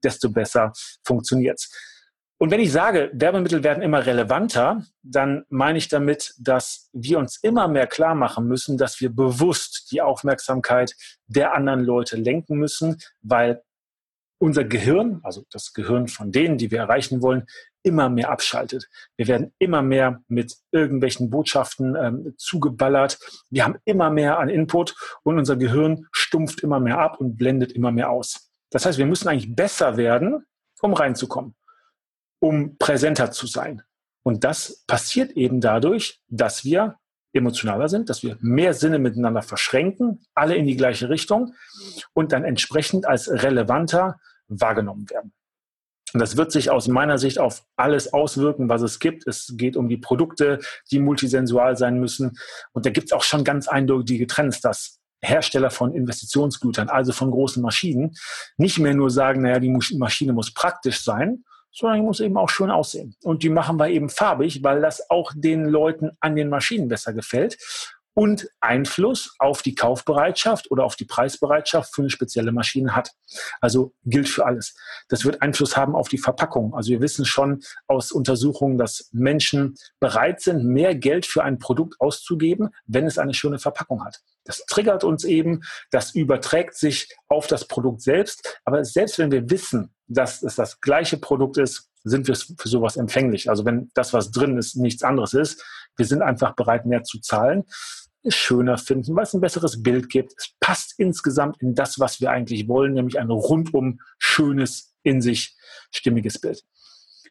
desto 0.03 0.29
besser 0.29 0.73
funktioniert 1.03 1.59
es. 1.59 1.71
Und 2.41 2.51
wenn 2.51 2.61
ich 2.61 2.71
sage, 2.71 3.11
Werbemittel 3.13 3.65
werden 3.65 3.83
immer 3.83 4.05
relevanter, 4.05 4.85
dann 5.03 5.43
meine 5.49 5.77
ich 5.77 5.89
damit, 5.89 6.33
dass 6.39 6.89
wir 6.93 7.19
uns 7.19 7.37
immer 7.41 7.67
mehr 7.67 7.85
klar 7.85 8.15
machen 8.15 8.47
müssen, 8.47 8.77
dass 8.77 9.01
wir 9.01 9.09
bewusst 9.09 9.89
die 9.91 10.01
Aufmerksamkeit 10.01 10.95
der 11.27 11.53
anderen 11.53 11.83
Leute 11.83 12.15
lenken 12.15 12.55
müssen, 12.57 12.97
weil 13.21 13.61
unser 14.39 14.63
Gehirn, 14.63 15.19
also 15.23 15.43
das 15.51 15.73
Gehirn 15.73 16.07
von 16.07 16.31
denen, 16.31 16.57
die 16.57 16.71
wir 16.71 16.79
erreichen 16.79 17.21
wollen, 17.21 17.45
immer 17.83 18.09
mehr 18.09 18.31
abschaltet. 18.31 18.89
Wir 19.15 19.27
werden 19.27 19.53
immer 19.59 19.81
mehr 19.81 20.21
mit 20.27 20.55
irgendwelchen 20.71 21.29
Botschaften 21.29 21.95
ähm, 21.95 22.33
zugeballert. 22.37 23.19
Wir 23.49 23.65
haben 23.65 23.77
immer 23.85 24.09
mehr 24.09 24.39
an 24.39 24.49
Input 24.49 24.95
und 25.23 25.37
unser 25.37 25.55
Gehirn 25.55 26.07
stumpft 26.11 26.61
immer 26.61 26.79
mehr 26.79 26.99
ab 26.99 27.19
und 27.19 27.37
blendet 27.37 27.71
immer 27.73 27.91
mehr 27.91 28.09
aus. 28.09 28.49
Das 28.71 28.85
heißt, 28.85 28.97
wir 28.97 29.05
müssen 29.05 29.27
eigentlich 29.27 29.55
besser 29.55 29.97
werden, 29.97 30.45
um 30.81 30.93
reinzukommen 30.93 31.55
um 32.39 32.77
präsenter 32.77 33.31
zu 33.31 33.47
sein. 33.47 33.83
Und 34.23 34.43
das 34.43 34.83
passiert 34.87 35.31
eben 35.31 35.61
dadurch, 35.61 36.21
dass 36.27 36.63
wir 36.63 36.97
emotionaler 37.33 37.89
sind, 37.89 38.09
dass 38.09 38.23
wir 38.23 38.37
mehr 38.41 38.73
Sinne 38.73 38.99
miteinander 38.99 39.41
verschränken, 39.41 40.25
alle 40.33 40.55
in 40.55 40.65
die 40.65 40.77
gleiche 40.77 41.09
Richtung 41.09 41.53
und 42.13 42.31
dann 42.31 42.43
entsprechend 42.43 43.07
als 43.07 43.29
relevanter 43.29 44.19
wahrgenommen 44.47 45.09
werden. 45.09 45.33
Und 46.13 46.19
das 46.19 46.37
wird 46.37 46.51
sich 46.51 46.71
aus 46.71 46.87
meiner 46.87 47.19
Sicht 47.19 47.37
auf 47.37 47.63
alles 47.75 48.13
auswirken, 48.13 48.67
was 48.67 48.81
es 48.81 48.99
gibt. 48.99 49.27
Es 49.27 49.53
geht 49.55 49.77
um 49.77 49.89
die 49.89 49.97
Produkte, 49.97 50.59
die 50.91 50.99
multisensual 50.99 51.77
sein 51.77 51.99
müssen. 51.99 52.37
Und 52.71 52.85
da 52.85 52.89
gibt 52.89 53.07
es 53.07 53.13
auch 53.13 53.23
schon 53.23 53.43
ganz 53.43 53.67
eindeutige 53.67 54.25
Trends, 54.25 54.59
dass 54.59 54.99
Hersteller 55.21 55.69
von 55.69 55.93
Investitionsgütern, 55.93 56.89
also 56.89 57.11
von 57.11 57.29
großen 57.29 57.61
Maschinen, 57.61 58.15
nicht 58.57 58.79
mehr 58.79 58.93
nur 58.93 59.11
sagen, 59.11 59.41
naja, 59.41 59.59
die 59.59 59.69
Maschine 59.97 60.33
muss 60.33 60.53
praktisch 60.53 61.03
sein, 61.03 61.43
sondern 61.71 61.99
die 61.99 62.05
muss 62.05 62.19
eben 62.19 62.37
auch 62.37 62.49
schön 62.49 62.71
aussehen. 62.71 63.15
Und 63.23 63.43
die 63.43 63.49
machen 63.49 63.77
wir 63.77 63.89
eben 63.89 64.09
farbig, 64.09 64.63
weil 64.63 64.81
das 64.81 65.09
auch 65.09 65.31
den 65.35 65.65
Leuten 65.65 66.11
an 66.19 66.35
den 66.35 66.49
Maschinen 66.49 66.87
besser 66.87 67.13
gefällt. 67.13 67.57
und 68.19 68.49
Einfluss 68.59 69.33
auf 69.39 69.61
die 69.61 69.75
Kaufbereitschaft 69.75 70.71
oder 70.71 70.83
auf 70.83 70.97
die 70.97 71.05
Preisbereitschaft 71.05 71.95
für 71.95 72.01
eine 72.01 72.09
spezielle 72.09 72.51
Maschine 72.51 72.93
hat. 72.93 73.11
Also 73.61 73.93
gilt 74.03 74.27
für 74.27 74.45
alles. 74.45 74.75
Das 75.07 75.23
wird 75.23 75.41
Einfluss 75.41 75.77
haben 75.77 75.95
auf 75.95 76.09
die 76.09 76.17
Verpackung. 76.17 76.73
Also 76.73 76.89
wir 76.89 76.99
wissen 76.99 77.23
schon 77.23 77.61
aus 77.87 78.11
Untersuchungen, 78.11 78.77
dass 78.77 79.07
Menschen 79.13 79.75
bereit 80.01 80.41
sind, 80.41 80.65
mehr 80.65 80.95
Geld 80.95 81.25
für 81.25 81.43
ein 81.43 81.59
Produkt 81.59 81.95
auszugeben, 82.01 82.71
wenn 82.87 83.05
es 83.05 83.17
eine 83.17 83.33
schöne 83.33 83.57
Verpackung 83.57 84.03
hat. 84.03 84.19
Das 84.43 84.65
triggert 84.65 85.05
uns 85.05 85.23
eben, 85.23 85.61
das 85.89 86.13
überträgt 86.13 86.75
sich 86.75 87.07
auf 87.29 87.47
das 87.47 87.69
Produkt 87.69 88.01
selbst. 88.01 88.59
Aber 88.65 88.83
selbst 88.83 89.17
wenn 89.19 89.31
wir 89.31 89.49
wissen, 89.49 89.93
dass 90.09 90.43
es 90.43 90.55
das 90.55 90.81
gleiche 90.81 91.17
Produkt 91.17 91.57
ist, 91.57 91.89
sind 92.03 92.27
wir 92.27 92.35
für 92.35 92.67
sowas 92.67 92.97
empfänglich. 92.97 93.49
Also 93.49 93.65
wenn 93.65 93.89
das, 93.93 94.13
was 94.13 94.31
drin 94.31 94.57
ist, 94.57 94.75
nichts 94.75 95.03
anderes 95.03 95.33
ist, 95.33 95.63
wir 95.95 96.05
sind 96.05 96.21
einfach 96.21 96.55
bereit, 96.55 96.85
mehr 96.85 97.03
zu 97.03 97.19
zahlen 97.19 97.65
es 98.23 98.35
schöner 98.35 98.77
finden, 98.77 99.15
weil 99.15 99.23
es 99.23 99.33
ein 99.33 99.41
besseres 99.41 99.81
Bild 99.81 100.09
gibt. 100.09 100.33
Es 100.37 100.53
passt 100.59 100.95
insgesamt 100.97 101.61
in 101.61 101.75
das, 101.75 101.99
was 101.99 102.19
wir 102.19 102.31
eigentlich 102.31 102.67
wollen, 102.67 102.93
nämlich 102.93 103.19
ein 103.19 103.29
rundum 103.29 104.01
schönes, 104.17 104.93
in 105.03 105.21
sich 105.21 105.55
stimmiges 105.91 106.39
Bild. 106.39 106.63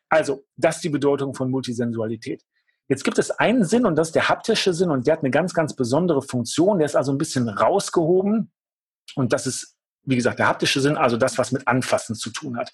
Also, 0.08 0.44
das 0.56 0.76
ist 0.76 0.84
die 0.84 0.88
Bedeutung 0.88 1.34
von 1.34 1.50
Multisensualität. 1.50 2.42
Jetzt 2.88 3.04
gibt 3.04 3.18
es 3.18 3.30
einen 3.30 3.64
Sinn 3.64 3.84
und 3.84 3.96
das 3.96 4.08
ist 4.08 4.14
der 4.14 4.30
haptische 4.30 4.72
Sinn 4.72 4.90
und 4.90 5.06
der 5.06 5.14
hat 5.14 5.20
eine 5.20 5.30
ganz, 5.30 5.52
ganz 5.52 5.76
besondere 5.76 6.22
Funktion. 6.22 6.78
Der 6.78 6.86
ist 6.86 6.96
also 6.96 7.12
ein 7.12 7.18
bisschen 7.18 7.48
rausgehoben 7.50 8.50
und 9.14 9.32
das 9.34 9.46
ist, 9.46 9.76
wie 10.08 10.16
gesagt, 10.16 10.38
der 10.38 10.48
haptische 10.48 10.80
Sinn, 10.80 10.96
also 10.96 11.16
das, 11.16 11.38
was 11.38 11.52
mit 11.52 11.68
Anfassen 11.68 12.14
zu 12.14 12.30
tun 12.30 12.56
hat. 12.56 12.72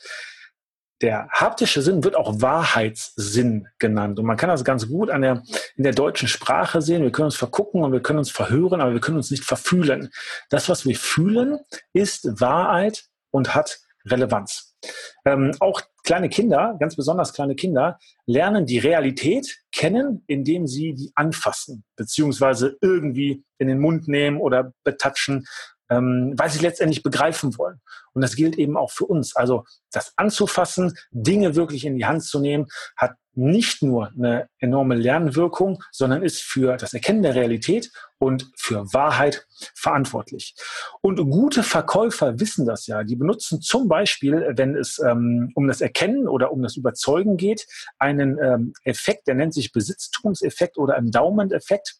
Der 1.02 1.28
haptische 1.30 1.82
Sinn 1.82 2.04
wird 2.04 2.14
auch 2.14 2.40
Wahrheitssinn 2.40 3.66
genannt. 3.78 4.18
Und 4.18 4.26
man 4.26 4.36
kann 4.36 4.48
das 4.48 4.64
ganz 4.64 4.88
gut 4.88 5.10
an 5.10 5.22
der, 5.22 5.42
in 5.76 5.82
der 5.82 5.92
deutschen 5.92 6.28
Sprache 6.28 6.80
sehen. 6.80 7.02
Wir 7.02 7.10
können 7.10 7.26
uns 7.26 7.36
vergucken 7.36 7.82
und 7.82 7.92
wir 7.92 8.00
können 8.00 8.20
uns 8.20 8.30
verhören, 8.30 8.80
aber 8.80 8.92
wir 8.92 9.00
können 9.00 9.16
uns 9.16 9.30
nicht 9.30 9.44
verfühlen. 9.44 10.10
Das, 10.50 10.68
was 10.68 10.86
wir 10.86 10.96
fühlen, 10.96 11.58
ist 11.92 12.40
Wahrheit 12.40 13.06
und 13.32 13.54
hat 13.54 13.80
Relevanz. 14.06 14.76
Ähm, 15.24 15.52
auch 15.60 15.80
kleine 16.04 16.28
Kinder, 16.28 16.76
ganz 16.78 16.96
besonders 16.96 17.32
kleine 17.32 17.54
Kinder, 17.54 17.98
lernen 18.26 18.66
die 18.66 18.78
Realität 18.78 19.58
kennen, 19.72 20.22
indem 20.26 20.66
sie 20.66 20.94
die 20.94 21.10
anfassen, 21.14 21.84
beziehungsweise 21.96 22.76
irgendwie 22.80 23.44
in 23.58 23.68
den 23.68 23.80
Mund 23.80 24.06
nehmen 24.06 24.38
oder 24.38 24.72
betatschen 24.84 25.46
ähm, 25.90 26.34
weil 26.36 26.50
sie 26.50 26.60
letztendlich 26.60 27.02
begreifen 27.02 27.56
wollen. 27.58 27.80
Und 28.12 28.22
das 28.22 28.36
gilt 28.36 28.56
eben 28.56 28.76
auch 28.76 28.90
für 28.90 29.06
uns. 29.06 29.36
Also 29.36 29.64
das 29.92 30.12
anzufassen, 30.16 30.96
Dinge 31.10 31.54
wirklich 31.56 31.84
in 31.84 31.96
die 31.96 32.06
Hand 32.06 32.24
zu 32.24 32.40
nehmen, 32.40 32.66
hat 32.96 33.16
nicht 33.36 33.82
nur 33.82 34.12
eine 34.16 34.48
enorme 34.58 34.94
Lernwirkung, 34.94 35.82
sondern 35.90 36.22
ist 36.22 36.42
für 36.42 36.76
das 36.76 36.94
Erkennen 36.94 37.22
der 37.22 37.34
Realität 37.34 37.90
und 38.18 38.50
für 38.56 38.92
Wahrheit 38.92 39.46
verantwortlich. 39.74 40.54
Und 41.00 41.16
gute 41.30 41.62
Verkäufer 41.62 42.38
wissen 42.38 42.64
das 42.64 42.86
ja. 42.86 43.02
Die 43.02 43.16
benutzen 43.16 43.60
zum 43.60 43.88
Beispiel, 43.88 44.52
wenn 44.56 44.76
es 44.76 44.98
ähm, 45.00 45.50
um 45.54 45.66
das 45.66 45.80
Erkennen 45.80 46.28
oder 46.28 46.52
um 46.52 46.62
das 46.62 46.76
Überzeugen 46.76 47.36
geht, 47.36 47.66
einen 47.98 48.38
ähm, 48.38 48.72
Effekt, 48.84 49.26
der 49.26 49.34
nennt 49.34 49.52
sich 49.52 49.72
Besitztumseffekt 49.72 50.78
oder 50.78 50.96
Endowment-Effekt. 50.96 51.96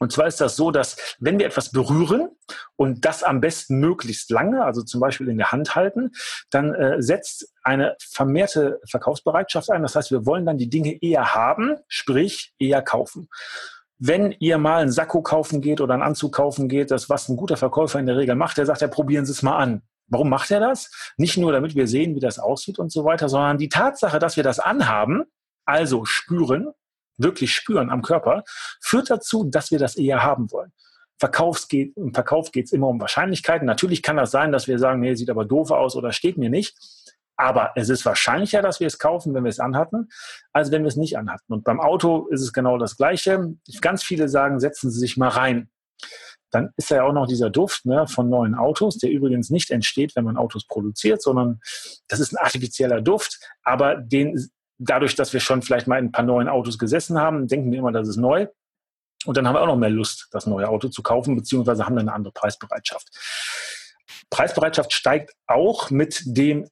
Und 0.00 0.12
zwar 0.12 0.26
ist 0.26 0.40
das 0.40 0.56
so, 0.56 0.70
dass 0.70 1.16
wenn 1.18 1.38
wir 1.38 1.46
etwas 1.46 1.70
berühren 1.70 2.28
und 2.76 3.04
das 3.04 3.22
am 3.22 3.40
besten 3.40 3.78
möglichst 3.78 4.30
lange, 4.30 4.64
also 4.64 4.82
zum 4.82 5.00
Beispiel 5.00 5.28
in 5.28 5.38
der 5.38 5.52
Hand 5.52 5.74
halten, 5.74 6.10
dann 6.50 6.74
äh, 6.74 7.00
setzt 7.00 7.52
eine 7.62 7.96
vermehrte 7.98 8.80
Verkaufsbereitschaft 8.88 9.70
ein. 9.70 9.82
Das 9.82 9.94
heißt, 9.94 10.10
wir 10.10 10.26
wollen 10.26 10.46
dann 10.46 10.58
die 10.58 10.68
Dinge 10.68 11.00
eher 11.00 11.34
haben, 11.34 11.76
sprich 11.88 12.54
eher 12.58 12.82
kaufen. 12.82 13.28
Wenn 13.98 14.32
ihr 14.32 14.58
mal 14.58 14.82
einen 14.82 14.90
Sakko 14.90 15.22
kaufen 15.22 15.60
geht 15.60 15.80
oder 15.80 15.94
einen 15.94 16.02
Anzug 16.02 16.34
kaufen 16.34 16.68
geht, 16.68 16.90
das 16.90 17.08
was 17.08 17.28
ein 17.28 17.36
guter 17.36 17.56
Verkäufer 17.56 18.00
in 18.00 18.06
der 18.06 18.16
Regel 18.16 18.34
macht, 18.34 18.58
der 18.58 18.66
sagt, 18.66 18.80
ja, 18.80 18.88
probieren 18.88 19.24
Sie 19.24 19.32
es 19.32 19.42
mal 19.42 19.56
an. 19.56 19.82
Warum 20.08 20.28
macht 20.28 20.50
er 20.50 20.60
das? 20.60 20.90
Nicht 21.16 21.38
nur, 21.38 21.52
damit 21.52 21.74
wir 21.74 21.86
sehen, 21.86 22.14
wie 22.14 22.20
das 22.20 22.38
aussieht 22.38 22.78
und 22.78 22.92
so 22.92 23.04
weiter, 23.04 23.28
sondern 23.28 23.56
die 23.56 23.68
Tatsache, 23.68 24.18
dass 24.18 24.36
wir 24.36 24.44
das 24.44 24.58
anhaben, 24.58 25.24
also 25.64 26.04
spüren, 26.04 26.72
wirklich 27.16 27.54
spüren 27.54 27.90
am 27.90 28.02
Körper, 28.02 28.44
führt 28.80 29.10
dazu, 29.10 29.44
dass 29.44 29.70
wir 29.70 29.78
das 29.78 29.96
eher 29.96 30.22
haben 30.22 30.50
wollen. 30.50 30.72
Verkaufs 31.18 31.68
geht, 31.68 31.96
Im 31.96 32.12
Verkauf 32.12 32.50
geht 32.50 32.66
es 32.66 32.72
immer 32.72 32.88
um 32.88 33.00
Wahrscheinlichkeiten. 33.00 33.66
Natürlich 33.66 34.02
kann 34.02 34.16
das 34.16 34.30
sein, 34.30 34.52
dass 34.52 34.66
wir 34.66 34.78
sagen, 34.78 35.00
nee, 35.00 35.14
sieht 35.14 35.30
aber 35.30 35.44
doof 35.44 35.70
aus 35.70 35.96
oder 35.96 36.12
steht 36.12 36.38
mir 36.38 36.50
nicht. 36.50 36.76
Aber 37.36 37.72
es 37.74 37.88
ist 37.88 38.04
wahrscheinlicher, 38.04 38.62
dass 38.62 38.80
wir 38.80 38.86
es 38.86 38.98
kaufen, 38.98 39.34
wenn 39.34 39.44
wir 39.44 39.48
es 39.48 39.58
anhatten, 39.58 40.08
als 40.52 40.70
wenn 40.70 40.82
wir 40.82 40.88
es 40.88 40.96
nicht 40.96 41.18
anhatten. 41.18 41.52
Und 41.52 41.64
beim 41.64 41.80
Auto 41.80 42.28
ist 42.28 42.42
es 42.42 42.52
genau 42.52 42.78
das 42.78 42.96
Gleiche. 42.96 43.54
Ganz 43.80 44.04
viele 44.04 44.28
sagen, 44.28 44.60
setzen 44.60 44.90
Sie 44.90 45.00
sich 45.00 45.16
mal 45.16 45.28
rein. 45.28 45.68
Dann 46.50 46.70
ist 46.76 46.90
ja 46.90 47.02
auch 47.02 47.12
noch 47.12 47.26
dieser 47.26 47.50
Duft 47.50 47.84
ne, 47.86 48.06
von 48.06 48.28
neuen 48.28 48.54
Autos, 48.54 48.98
der 48.98 49.10
übrigens 49.10 49.50
nicht 49.50 49.72
entsteht, 49.72 50.14
wenn 50.14 50.24
man 50.24 50.36
Autos 50.36 50.66
produziert, 50.66 51.20
sondern 51.20 51.60
das 52.06 52.20
ist 52.20 52.32
ein 52.32 52.44
artifizieller 52.44 53.00
Duft, 53.00 53.40
aber 53.64 53.96
den 53.96 54.48
dadurch, 54.78 55.14
dass 55.14 55.32
wir 55.32 55.40
schon 55.40 55.62
vielleicht 55.62 55.86
mal 55.86 55.98
in 55.98 56.06
ein 56.06 56.12
paar 56.12 56.24
neuen 56.24 56.48
Autos 56.48 56.78
gesessen 56.78 57.18
haben, 57.18 57.48
denken 57.48 57.70
wir 57.70 57.78
immer, 57.78 57.92
das 57.92 58.08
ist 58.08 58.16
neu. 58.16 58.46
Und 59.24 59.36
dann 59.36 59.46
haben 59.46 59.54
wir 59.54 59.62
auch 59.62 59.66
noch 59.66 59.76
mehr 59.76 59.90
Lust, 59.90 60.28
das 60.32 60.46
neue 60.46 60.68
Auto 60.68 60.88
zu 60.88 61.02
kaufen, 61.02 61.36
beziehungsweise 61.36 61.86
haben 61.86 61.96
dann 61.96 62.08
eine 62.08 62.16
andere 62.16 62.32
Preisbereitschaft. 62.32 63.08
Preisbereitschaft 64.30 64.92
steigt 64.92 65.32
auch 65.46 65.90
mit 65.90 66.22
dem 66.26 66.68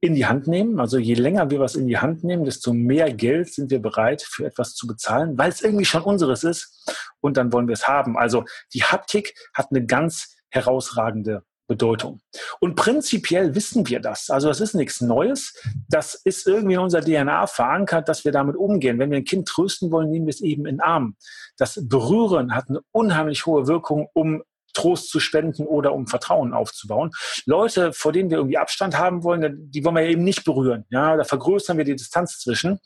in 0.00 0.14
die 0.16 0.26
Hand 0.26 0.48
nehmen. 0.48 0.80
Also 0.80 0.98
je 0.98 1.14
länger 1.14 1.50
wir 1.50 1.60
was 1.60 1.76
in 1.76 1.86
die 1.86 1.98
Hand 1.98 2.24
nehmen, 2.24 2.44
desto 2.44 2.72
mehr 2.72 3.12
Geld 3.12 3.54
sind 3.54 3.70
wir 3.70 3.80
bereit 3.80 4.22
für 4.22 4.44
etwas 4.44 4.74
zu 4.74 4.88
bezahlen, 4.88 5.38
weil 5.38 5.50
es 5.50 5.62
irgendwie 5.62 5.84
schon 5.84 6.02
unseres 6.02 6.42
ist 6.42 6.92
und 7.20 7.36
dann 7.36 7.52
wollen 7.52 7.68
wir 7.68 7.74
es 7.74 7.86
haben. 7.86 8.18
Also 8.18 8.44
die 8.74 8.82
Haptik 8.82 9.34
hat 9.54 9.68
eine 9.70 9.86
ganz 9.86 10.34
herausragende 10.50 11.44
Bedeutung. 11.72 12.20
Und 12.60 12.76
prinzipiell 12.76 13.54
wissen 13.54 13.88
wir 13.88 14.00
das. 14.00 14.30
Also 14.30 14.48
das 14.48 14.60
ist 14.60 14.74
nichts 14.74 15.00
Neues. 15.00 15.54
Das 15.88 16.14
ist 16.14 16.46
irgendwie 16.46 16.74
in 16.74 16.80
unserer 16.80 17.02
DNA 17.02 17.46
verankert, 17.46 18.08
dass 18.08 18.24
wir 18.24 18.32
damit 18.32 18.56
umgehen. 18.56 18.98
Wenn 18.98 19.10
wir 19.10 19.18
ein 19.18 19.24
Kind 19.24 19.48
trösten 19.48 19.90
wollen, 19.90 20.10
nehmen 20.10 20.26
wir 20.26 20.32
es 20.32 20.40
eben 20.40 20.66
in 20.66 20.76
den 20.76 20.80
Arm. 20.80 21.16
Das 21.56 21.80
Berühren 21.88 22.54
hat 22.54 22.68
eine 22.68 22.80
unheimlich 22.92 23.46
hohe 23.46 23.66
Wirkung, 23.66 24.08
um 24.12 24.42
Trost 24.72 25.10
zu 25.10 25.20
spenden 25.20 25.66
oder 25.66 25.94
um 25.94 26.06
Vertrauen 26.06 26.52
aufzubauen. 26.52 27.10
Leute, 27.46 27.92
vor 27.92 28.12
denen 28.12 28.30
wir 28.30 28.38
irgendwie 28.38 28.58
Abstand 28.58 28.98
haben 28.98 29.22
wollen, 29.22 29.70
die 29.70 29.84
wollen 29.84 29.96
wir 29.96 30.02
eben 30.02 30.24
nicht 30.24 30.44
berühren. 30.44 30.84
Ja, 30.90 31.16
da 31.16 31.24
vergrößern 31.24 31.78
wir 31.78 31.84
die 31.84 31.96
Distanz 31.96 32.38
zwischen. 32.38 32.78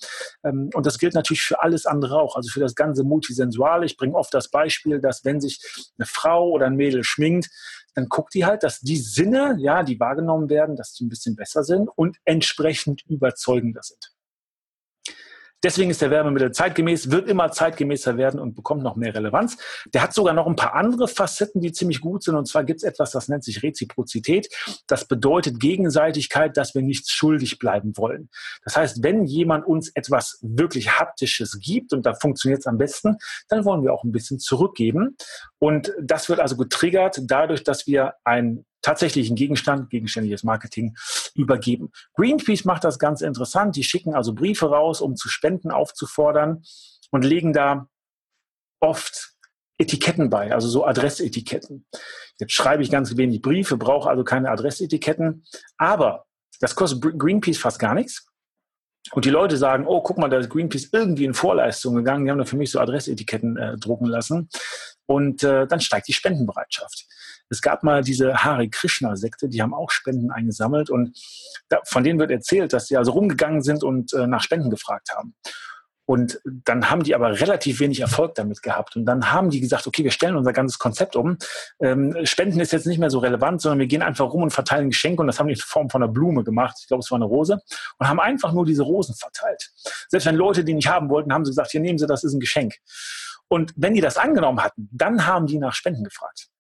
Ähm, 0.45 0.71
und 0.75 0.87
das 0.87 0.99
gilt 0.99 1.15
natürlich 1.15 1.43
für 1.43 1.63
alles 1.63 1.87
andere 1.87 2.21
auch, 2.21 2.37
also 2.37 2.51
für 2.51 2.61
das 2.61 2.75
ganze 2.75 3.05
Multisensuale. 3.05 3.87
Ich 3.87 3.97
bringe 3.97 4.15
oft 4.15 4.33
das 4.35 4.49
Beispiel, 4.49 5.01
dass 5.01 5.25
wenn 5.25 5.41
sich 5.41 5.61
eine 5.99 6.07
Frau 6.07 6.51
oder 6.51 6.67
ein 6.67 6.77
Mädel 6.77 7.05
schminkt, 7.05 7.49
dann 7.95 8.09
guckt 8.09 8.35
die 8.35 8.45
halt, 8.45 8.63
dass 8.63 8.81
die 8.81 8.99
Sinne, 8.99 9.57
ja, 9.59 9.83
die 9.83 9.99
wahrgenommen 9.99 10.51
werden, 10.51 10.77
dass 10.77 10.93
die 10.93 11.05
ein 11.05 11.09
bisschen 11.09 11.35
besser 11.35 11.65
sind 11.65 11.89
und 11.97 12.19
entsprechend 12.25 13.03
überzeugender 13.09 13.83
sind. 13.83 14.16
Deswegen 15.67 15.91
ist 15.91 16.01
der 16.01 16.13
Werbemittel 16.13 16.53
zeitgemäß, 16.53 17.11
wird 17.11 17.29
immer 17.29 17.51
zeitgemäßer 17.51 18.17
werden 18.17 18.39
und 18.39 18.55
bekommt 18.55 18.85
noch 18.85 18.95
mehr 18.95 19.13
Relevanz. 19.13 19.57
Der 19.93 20.01
hat 20.01 20.15
sogar 20.15 20.33
noch 20.33 20.47
ein 20.47 20.55
paar 20.55 20.75
andere 20.75 21.09
Facetten, 21.09 21.61
die 21.61 21.73
ziemlich 21.73 22.01
gut 22.01 22.23
sind. 22.23 22.37
Und 22.37 22.47
zwar 22.47 22.63
gibt 22.63 22.85
es 22.85 22.85
etwas, 22.85 23.11
das 23.11 23.27
nennt 23.27 23.43
sich 23.43 23.65
Reziprozität. 23.65 24.49
Das 24.87 25.09
bedeutet 25.09 25.59
Gegenseitigkeit, 25.59 26.57
dass 26.57 26.77
wir 26.77 26.83
nichts 26.83 27.11
schuldig 27.11 27.59
bleiben 27.59 27.97
wollen. 27.97 28.29
Das 28.63 28.77
heißt, 28.77 29.03
wenn 29.03 29.25
jemand 29.25 29.67
uns 29.67 29.91
etwas 29.97 30.39
wirklich 30.41 31.01
Haptisches 31.01 31.59
gibt, 31.59 31.93
und 31.93 32.07
da 32.07 32.15
funktioniert 32.15 32.61
es 32.61 32.69
am 32.69 32.79
besten, 32.79 33.17
dann 33.49 33.65
wollen 33.65 33.83
wir 33.83 33.93
auch 33.93 34.05
ein 34.05 34.13
bisschen 34.13 34.39
zurückgeben. 34.39 35.17
Und 35.59 35.93
das 36.01 36.29
wird 36.29 36.39
also 36.39 36.57
getriggert 36.57 37.19
dadurch, 37.25 37.65
dass 37.65 37.89
wir 37.89 38.15
ein 38.23 38.65
tatsächlichen 38.83 39.35
Gegenstand, 39.35 39.91
gegenständliches 39.91 40.45
Marketing, 40.45 40.95
übergeben. 41.37 41.91
Greenpeace 42.15 42.65
macht 42.65 42.85
das 42.85 42.99
ganz 42.99 43.21
interessant. 43.21 43.77
Die 43.77 43.85
schicken 43.85 44.15
also 44.15 44.35
Briefe 44.35 44.67
raus, 44.67 45.01
um 45.01 45.17
zu 45.17 45.29
Spenden 45.29 45.71
aufzufordern 45.71 46.63
und 47.11 47.25
legen 47.25 47.53
da 47.53 47.89
oft 48.81 49.35
Etiketten 49.79 50.31
bei, 50.31 50.53
also 50.53 50.69
so 50.69 50.87
Adressetiketten. 50.87 51.87
Jetzt 52.39 52.53
schreibe 52.53 52.83
ich 52.83 52.91
ganz 52.91 53.17
wenig 53.17 53.43
Briefe, 53.43 53.77
brauche 53.77 54.09
also 54.09 54.25
keine 54.25 54.51
Adressetiketten, 54.51 55.45
aber 55.77 56.27
das 56.61 56.75
kostet 56.75 57.19
Greenpeace 57.19 57.59
fast 57.59 57.79
gar 57.79 57.95
nichts. 57.95 58.27
Und 59.13 59.25
die 59.25 59.31
Leute 59.31 59.57
sagen, 59.57 59.87
oh, 59.87 60.03
guck 60.03 60.19
mal, 60.19 60.29
da 60.29 60.39
ist 60.39 60.51
Greenpeace 60.51 60.89
irgendwie 60.93 61.27
in 61.27 61.35
Vorleistung 61.35 61.95
gegangen. 61.95 62.25
Die 62.25 62.31
haben 62.31 62.39
da 62.39 62.45
für 62.45 62.57
mich 62.57 62.73
so 62.73 62.81
Adressetiketten 62.81 63.57
äh, 63.57 63.77
drucken 63.77 64.07
lassen. 64.07 64.49
Und 65.07 65.45
äh, 65.45 65.67
dann 65.69 65.81
steigt 65.81 66.09
die 66.09 66.13
Spendenbereitschaft. 66.13 67.07
Es 67.51 67.61
gab 67.61 67.83
mal 67.83 68.03
diese 68.03 68.45
Hare 68.45 68.69
Krishna-Sekte, 68.69 69.49
die 69.49 69.63
haben 69.63 69.75
auch 69.75 69.91
Spenden 69.91 70.31
eingesammelt 70.31 70.91
und 70.91 71.17
da, 71.69 71.81
von 71.85 72.05
denen 72.05 72.19
wird 72.19 72.31
erzählt, 72.31 72.73
dass 72.73 72.87
sie 72.87 72.97
also 72.97 73.13
rumgegangen 73.13 73.63
sind 73.63 73.83
und 73.83 74.13
äh, 74.13 74.27
nach 74.27 74.43
Spenden 74.43 74.71
gefragt 74.71 75.11
haben. 75.17 75.35
Und 76.09 76.41
dann 76.45 76.89
haben 76.89 77.03
die 77.03 77.17
aber 77.17 77.41
relativ 77.41 77.81
wenig 77.81 78.01
Erfolg 78.01 78.37
damit 78.37 78.63
gehabt. 78.63 78.95
Und 78.95 79.07
dann 79.07 79.33
haben 79.33 79.51
die 79.51 79.61
gesagt, 79.61 79.89
okay, 79.89 80.05
wir 80.05 80.13
stellen 80.13 80.37
unser 80.37 80.53
ganzes 80.53 80.79
Konzept 80.79 81.17
um. 81.17 81.37
Ähm, 81.81 82.17
Spenden 82.23 82.61
ist 82.61 82.73
jetzt 82.73 82.87
nicht 82.87 82.99
mehr 82.99 83.11
so 83.11 83.19
relevant, 83.19 83.61
sondern 83.61 83.81
wir 83.81 83.89
gehen 83.89 84.03
einfach 84.03 84.33
rum 84.33 84.45
und 84.45 84.51
verteilen 84.51 84.91
Geschenke. 84.91 85.21
Und 85.21 85.27
das 85.27 85.41
haben 85.41 85.49
die 85.49 85.55
in 85.55 85.61
Form 85.61 85.91
von 85.91 86.03
einer 86.03 86.13
Blume 86.13 86.45
gemacht. 86.45 86.77
Ich 86.81 86.87
glaube, 86.87 87.01
es 87.01 87.11
war 87.11 87.17
eine 87.17 87.25
Rose. 87.25 87.59
Und 87.99 88.09
haben 88.09 88.21
einfach 88.21 88.53
nur 88.53 88.65
diese 88.65 88.85
Rosen 88.85 89.17
verteilt. 89.17 89.73
Selbst 90.09 90.27
wenn 90.27 90.37
Leute 90.37 90.63
die 90.63 90.75
nicht 90.75 90.89
haben 90.89 91.11
wollten, 91.11 91.33
haben 91.33 91.45
sie 91.45 91.51
gesagt, 91.51 91.73
hier 91.73 91.81
nehmen 91.81 91.99
Sie, 91.99 92.07
das 92.07 92.23
ist 92.23 92.35
ein 92.35 92.41
Geschenk. 92.41 92.77
Und 93.49 93.73
wenn 93.77 93.95
die 93.95 94.01
das 94.01 94.17
angenommen 94.17 94.63
hatten, 94.63 94.89
dann 94.93 95.27
haben 95.27 95.47
die 95.49 95.59
nach 95.59 95.75
Spenden 95.75 96.05
gefragt. 96.05 96.51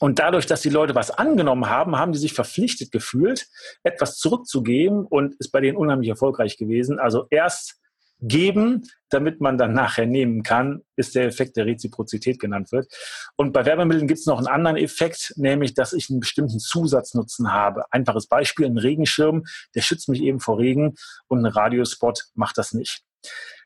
Und 0.00 0.18
dadurch, 0.18 0.46
dass 0.46 0.62
die 0.62 0.70
Leute 0.70 0.94
was 0.94 1.10
angenommen 1.10 1.68
haben, 1.68 1.96
haben 1.96 2.12
die 2.12 2.18
sich 2.18 2.32
verpflichtet 2.32 2.90
gefühlt, 2.90 3.46
etwas 3.82 4.16
zurückzugeben 4.16 5.06
und 5.06 5.34
ist 5.38 5.50
bei 5.50 5.60
denen 5.60 5.76
unheimlich 5.76 6.08
erfolgreich 6.08 6.56
gewesen. 6.56 6.98
Also 6.98 7.26
erst 7.30 7.80
geben, 8.22 8.82
damit 9.08 9.40
man 9.40 9.56
dann 9.56 9.72
nachher 9.72 10.06
nehmen 10.06 10.42
kann, 10.42 10.82
ist 10.96 11.14
der 11.14 11.26
Effekt 11.26 11.56
der 11.56 11.66
Reziprozität 11.66 12.38
genannt 12.38 12.70
wird. 12.72 12.86
Und 13.36 13.52
bei 13.52 13.64
Werbemitteln 13.64 14.06
gibt 14.06 14.20
es 14.20 14.26
noch 14.26 14.38
einen 14.38 14.46
anderen 14.46 14.76
Effekt, 14.76 15.32
nämlich, 15.36 15.74
dass 15.74 15.92
ich 15.92 16.10
einen 16.10 16.20
bestimmten 16.20 16.58
Zusatznutzen 16.58 17.52
habe. 17.52 17.84
Einfaches 17.90 18.26
Beispiel, 18.26 18.66
ein 18.66 18.78
Regenschirm, 18.78 19.44
der 19.74 19.80
schützt 19.80 20.08
mich 20.08 20.20
eben 20.20 20.40
vor 20.40 20.58
Regen 20.58 20.94
und 21.28 21.44
ein 21.44 21.52
Radiospot 21.52 22.24
macht 22.34 22.58
das 22.58 22.72
nicht. 22.72 23.02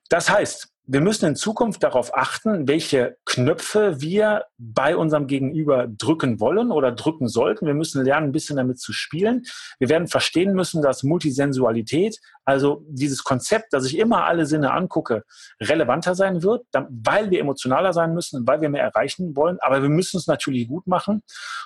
Das 0.09 0.31
heißt, 0.31 0.69
wir 0.87 1.01
müssen 1.01 1.27
in 1.27 1.37
Zukunft 1.37 1.83
darauf 1.83 2.15
achten, 2.15 2.69
welche 2.69 3.17
Knöpfe 3.25 4.01
wir 4.03 4.45
bei 4.59 4.97
unserem 4.97 5.27
Gegenüber 5.27 5.87
drücken 5.89 6.41
wollen 6.41 6.71
oder 6.71 6.93
drücken 6.93 7.27
sollten. 7.27 7.67
Wir 7.67 7.75
müssen 7.75 8.05
lernen, 8.05 8.29
ein 8.29 8.33
bisschen 8.33 8.57
damit 8.57 8.79
zu 8.79 8.93
spielen. 8.93 9.45
Wir 9.79 9.89
werden 9.89 10.09
verstehen 10.09 10.53
müssen, 10.55 10.83
dass 10.83 11.03
Multisensualität, 11.03 12.21
also 12.45 12.85
dieses 12.89 13.25
Konzept, 13.25 13.73
dass 13.73 13.87
ich 13.87 13.99
immer 13.99 14.25
alle 14.25 14.47
Sinne 14.47 14.73
angucke, 14.73 15.25
relevanter 15.61 16.15
sein 16.15 16.43
wird, 16.43 16.67
weil 16.73 17.31
wir 17.31 17.41
emotionaler 17.41 17.93
sein 17.93 18.13
müssen, 18.15 18.47
weil 18.47 18.61
wir 18.61 18.69
mehr 18.69 18.83
erreichen 18.83 19.35
wollen. 19.35 19.59
Aber 19.61 19.83
wir 19.83 19.89
müssen 19.89 20.19
es 20.19 20.27
natürlich 20.27 20.69
gut 20.69 20.87
machen. 20.87 21.23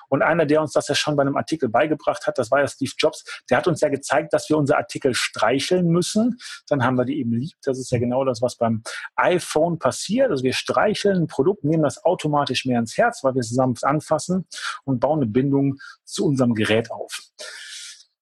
Und 0.08 0.22
einer, 0.22 0.46
der 0.46 0.60
uns 0.60 0.72
das 0.72 0.88
ja 0.88 0.94
schon 0.94 1.16
bei 1.16 1.22
einem 1.22 1.36
Artikel 1.36 1.68
beigebracht 1.68 2.26
hat, 2.26 2.38
das 2.38 2.50
war 2.50 2.60
ja 2.60 2.68
Steve 2.68 2.92
Jobs, 2.96 3.24
der 3.50 3.58
hat 3.58 3.66
uns 3.66 3.80
ja 3.80 3.88
gezeigt, 3.88 4.32
dass 4.32 4.48
wir 4.48 4.56
unsere 4.56 4.78
Artikel 4.78 5.14
streicheln 5.14 5.88
müssen. 5.88 6.38
Dann 6.68 6.84
haben 6.84 6.96
wir 6.96 7.04
die 7.04 7.18
eben 7.18 7.32
lieb. 7.32 7.56
Das 7.62 7.78
ist 7.78 7.90
ja 7.90 7.98
genau 7.98 8.24
das, 8.24 8.40
was 8.40 8.56
beim 8.56 8.82
iPhone 9.16 9.78
passiert. 9.78 10.30
Also 10.30 10.44
wir 10.44 10.52
streicheln 10.52 11.22
ein 11.22 11.26
Produkt, 11.26 11.64
nehmen 11.64 11.82
das 11.82 12.04
automatisch 12.04 12.64
mehr 12.64 12.78
ins 12.78 12.96
Herz, 12.96 13.24
weil 13.24 13.34
wir 13.34 13.40
es 13.40 13.50
sanft 13.50 13.84
anfassen 13.84 14.46
und 14.84 15.00
bauen 15.00 15.20
eine 15.20 15.30
Bindung 15.30 15.78
zu 16.04 16.24
unserem 16.26 16.54
Gerät 16.54 16.90
auf. 16.90 17.20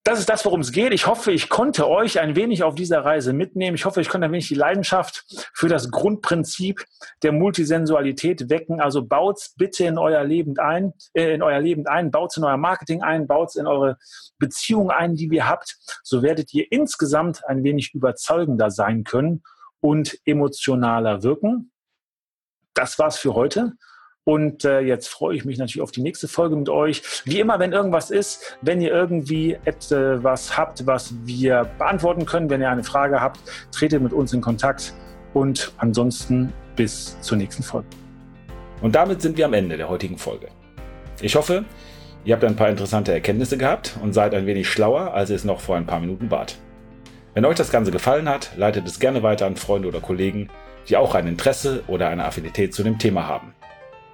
Das 0.06 0.20
ist 0.20 0.28
das, 0.28 0.44
worum 0.44 0.60
es 0.60 0.70
geht. 0.70 0.92
Ich 0.92 1.08
hoffe, 1.08 1.32
ich 1.32 1.48
konnte 1.48 1.88
euch 1.88 2.20
ein 2.20 2.36
wenig 2.36 2.62
auf 2.62 2.76
dieser 2.76 3.04
Reise 3.04 3.32
mitnehmen. 3.32 3.74
Ich 3.74 3.86
hoffe, 3.86 4.00
ich 4.00 4.08
konnte 4.08 4.26
ein 4.26 4.30
wenig 4.30 4.46
die 4.46 4.54
Leidenschaft 4.54 5.24
für 5.52 5.68
das 5.68 5.90
Grundprinzip 5.90 6.84
der 7.24 7.32
Multisensualität 7.32 8.48
wecken. 8.48 8.80
Also 8.80 9.04
baut's 9.04 9.56
bitte 9.56 9.84
in 9.84 9.98
euer 9.98 10.22
Leben 10.22 10.60
ein, 10.60 10.92
äh, 11.12 11.34
in 11.34 11.42
euer 11.42 11.58
Leben 11.58 11.88
ein, 11.88 12.12
baut's 12.12 12.36
in 12.36 12.44
euer 12.44 12.56
Marketing 12.56 13.02
ein, 13.02 13.26
baut's 13.26 13.56
in 13.56 13.66
eure 13.66 13.98
Beziehungen 14.38 14.92
ein, 14.92 15.16
die 15.16 15.26
ihr 15.26 15.48
habt. 15.48 15.76
So 16.04 16.22
werdet 16.22 16.54
ihr 16.54 16.70
insgesamt 16.70 17.44
ein 17.44 17.64
wenig 17.64 17.92
überzeugender 17.92 18.70
sein 18.70 19.02
können 19.02 19.42
und 19.80 20.16
emotionaler 20.24 21.24
wirken. 21.24 21.72
Das 22.74 22.96
war's 23.00 23.18
für 23.18 23.34
heute. 23.34 23.72
Und 24.28 24.64
äh, 24.64 24.80
jetzt 24.80 25.06
freue 25.08 25.36
ich 25.36 25.44
mich 25.44 25.56
natürlich 25.56 25.82
auf 25.82 25.92
die 25.92 26.02
nächste 26.02 26.26
Folge 26.26 26.56
mit 26.56 26.68
euch. 26.68 27.00
Wie 27.24 27.38
immer, 27.38 27.60
wenn 27.60 27.70
irgendwas 27.70 28.10
ist, 28.10 28.58
wenn 28.60 28.80
ihr 28.80 28.90
irgendwie 28.90 29.56
etwas 29.64 30.56
habt, 30.56 30.84
was 30.84 31.14
wir 31.24 31.70
beantworten 31.78 32.26
können, 32.26 32.50
wenn 32.50 32.60
ihr 32.60 32.68
eine 32.68 32.82
Frage 32.82 33.20
habt, 33.20 33.38
tretet 33.70 34.02
mit 34.02 34.12
uns 34.12 34.32
in 34.32 34.40
Kontakt. 34.40 34.94
Und 35.32 35.70
ansonsten 35.78 36.52
bis 36.74 37.20
zur 37.20 37.36
nächsten 37.36 37.62
Folge. 37.62 37.86
Und 38.82 38.96
damit 38.96 39.22
sind 39.22 39.36
wir 39.36 39.44
am 39.44 39.52
Ende 39.52 39.76
der 39.76 39.88
heutigen 39.88 40.18
Folge. 40.18 40.48
Ich 41.20 41.36
hoffe, 41.36 41.64
ihr 42.24 42.34
habt 42.34 42.44
ein 42.44 42.56
paar 42.56 42.68
interessante 42.68 43.12
Erkenntnisse 43.12 43.56
gehabt 43.56 43.96
und 44.02 44.12
seid 44.12 44.34
ein 44.34 44.46
wenig 44.46 44.68
schlauer, 44.68 45.14
als 45.14 45.30
ihr 45.30 45.36
es 45.36 45.44
noch 45.44 45.60
vor 45.60 45.76
ein 45.76 45.86
paar 45.86 46.00
Minuten 46.00 46.32
wart. 46.32 46.58
Wenn 47.34 47.44
euch 47.44 47.56
das 47.56 47.70
Ganze 47.70 47.92
gefallen 47.92 48.28
hat, 48.28 48.50
leitet 48.56 48.88
es 48.88 48.98
gerne 48.98 49.22
weiter 49.22 49.46
an 49.46 49.54
Freunde 49.54 49.86
oder 49.86 50.00
Kollegen, 50.00 50.48
die 50.88 50.96
auch 50.96 51.14
ein 51.14 51.28
Interesse 51.28 51.84
oder 51.86 52.08
eine 52.08 52.24
Affinität 52.24 52.74
zu 52.74 52.82
dem 52.82 52.98
Thema 52.98 53.28
haben. 53.28 53.54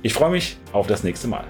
Ich 0.00 0.14
freue 0.14 0.30
mich 0.30 0.56
auf 0.72 0.86
das 0.86 1.02
nächste 1.02 1.26
Mal. 1.26 1.44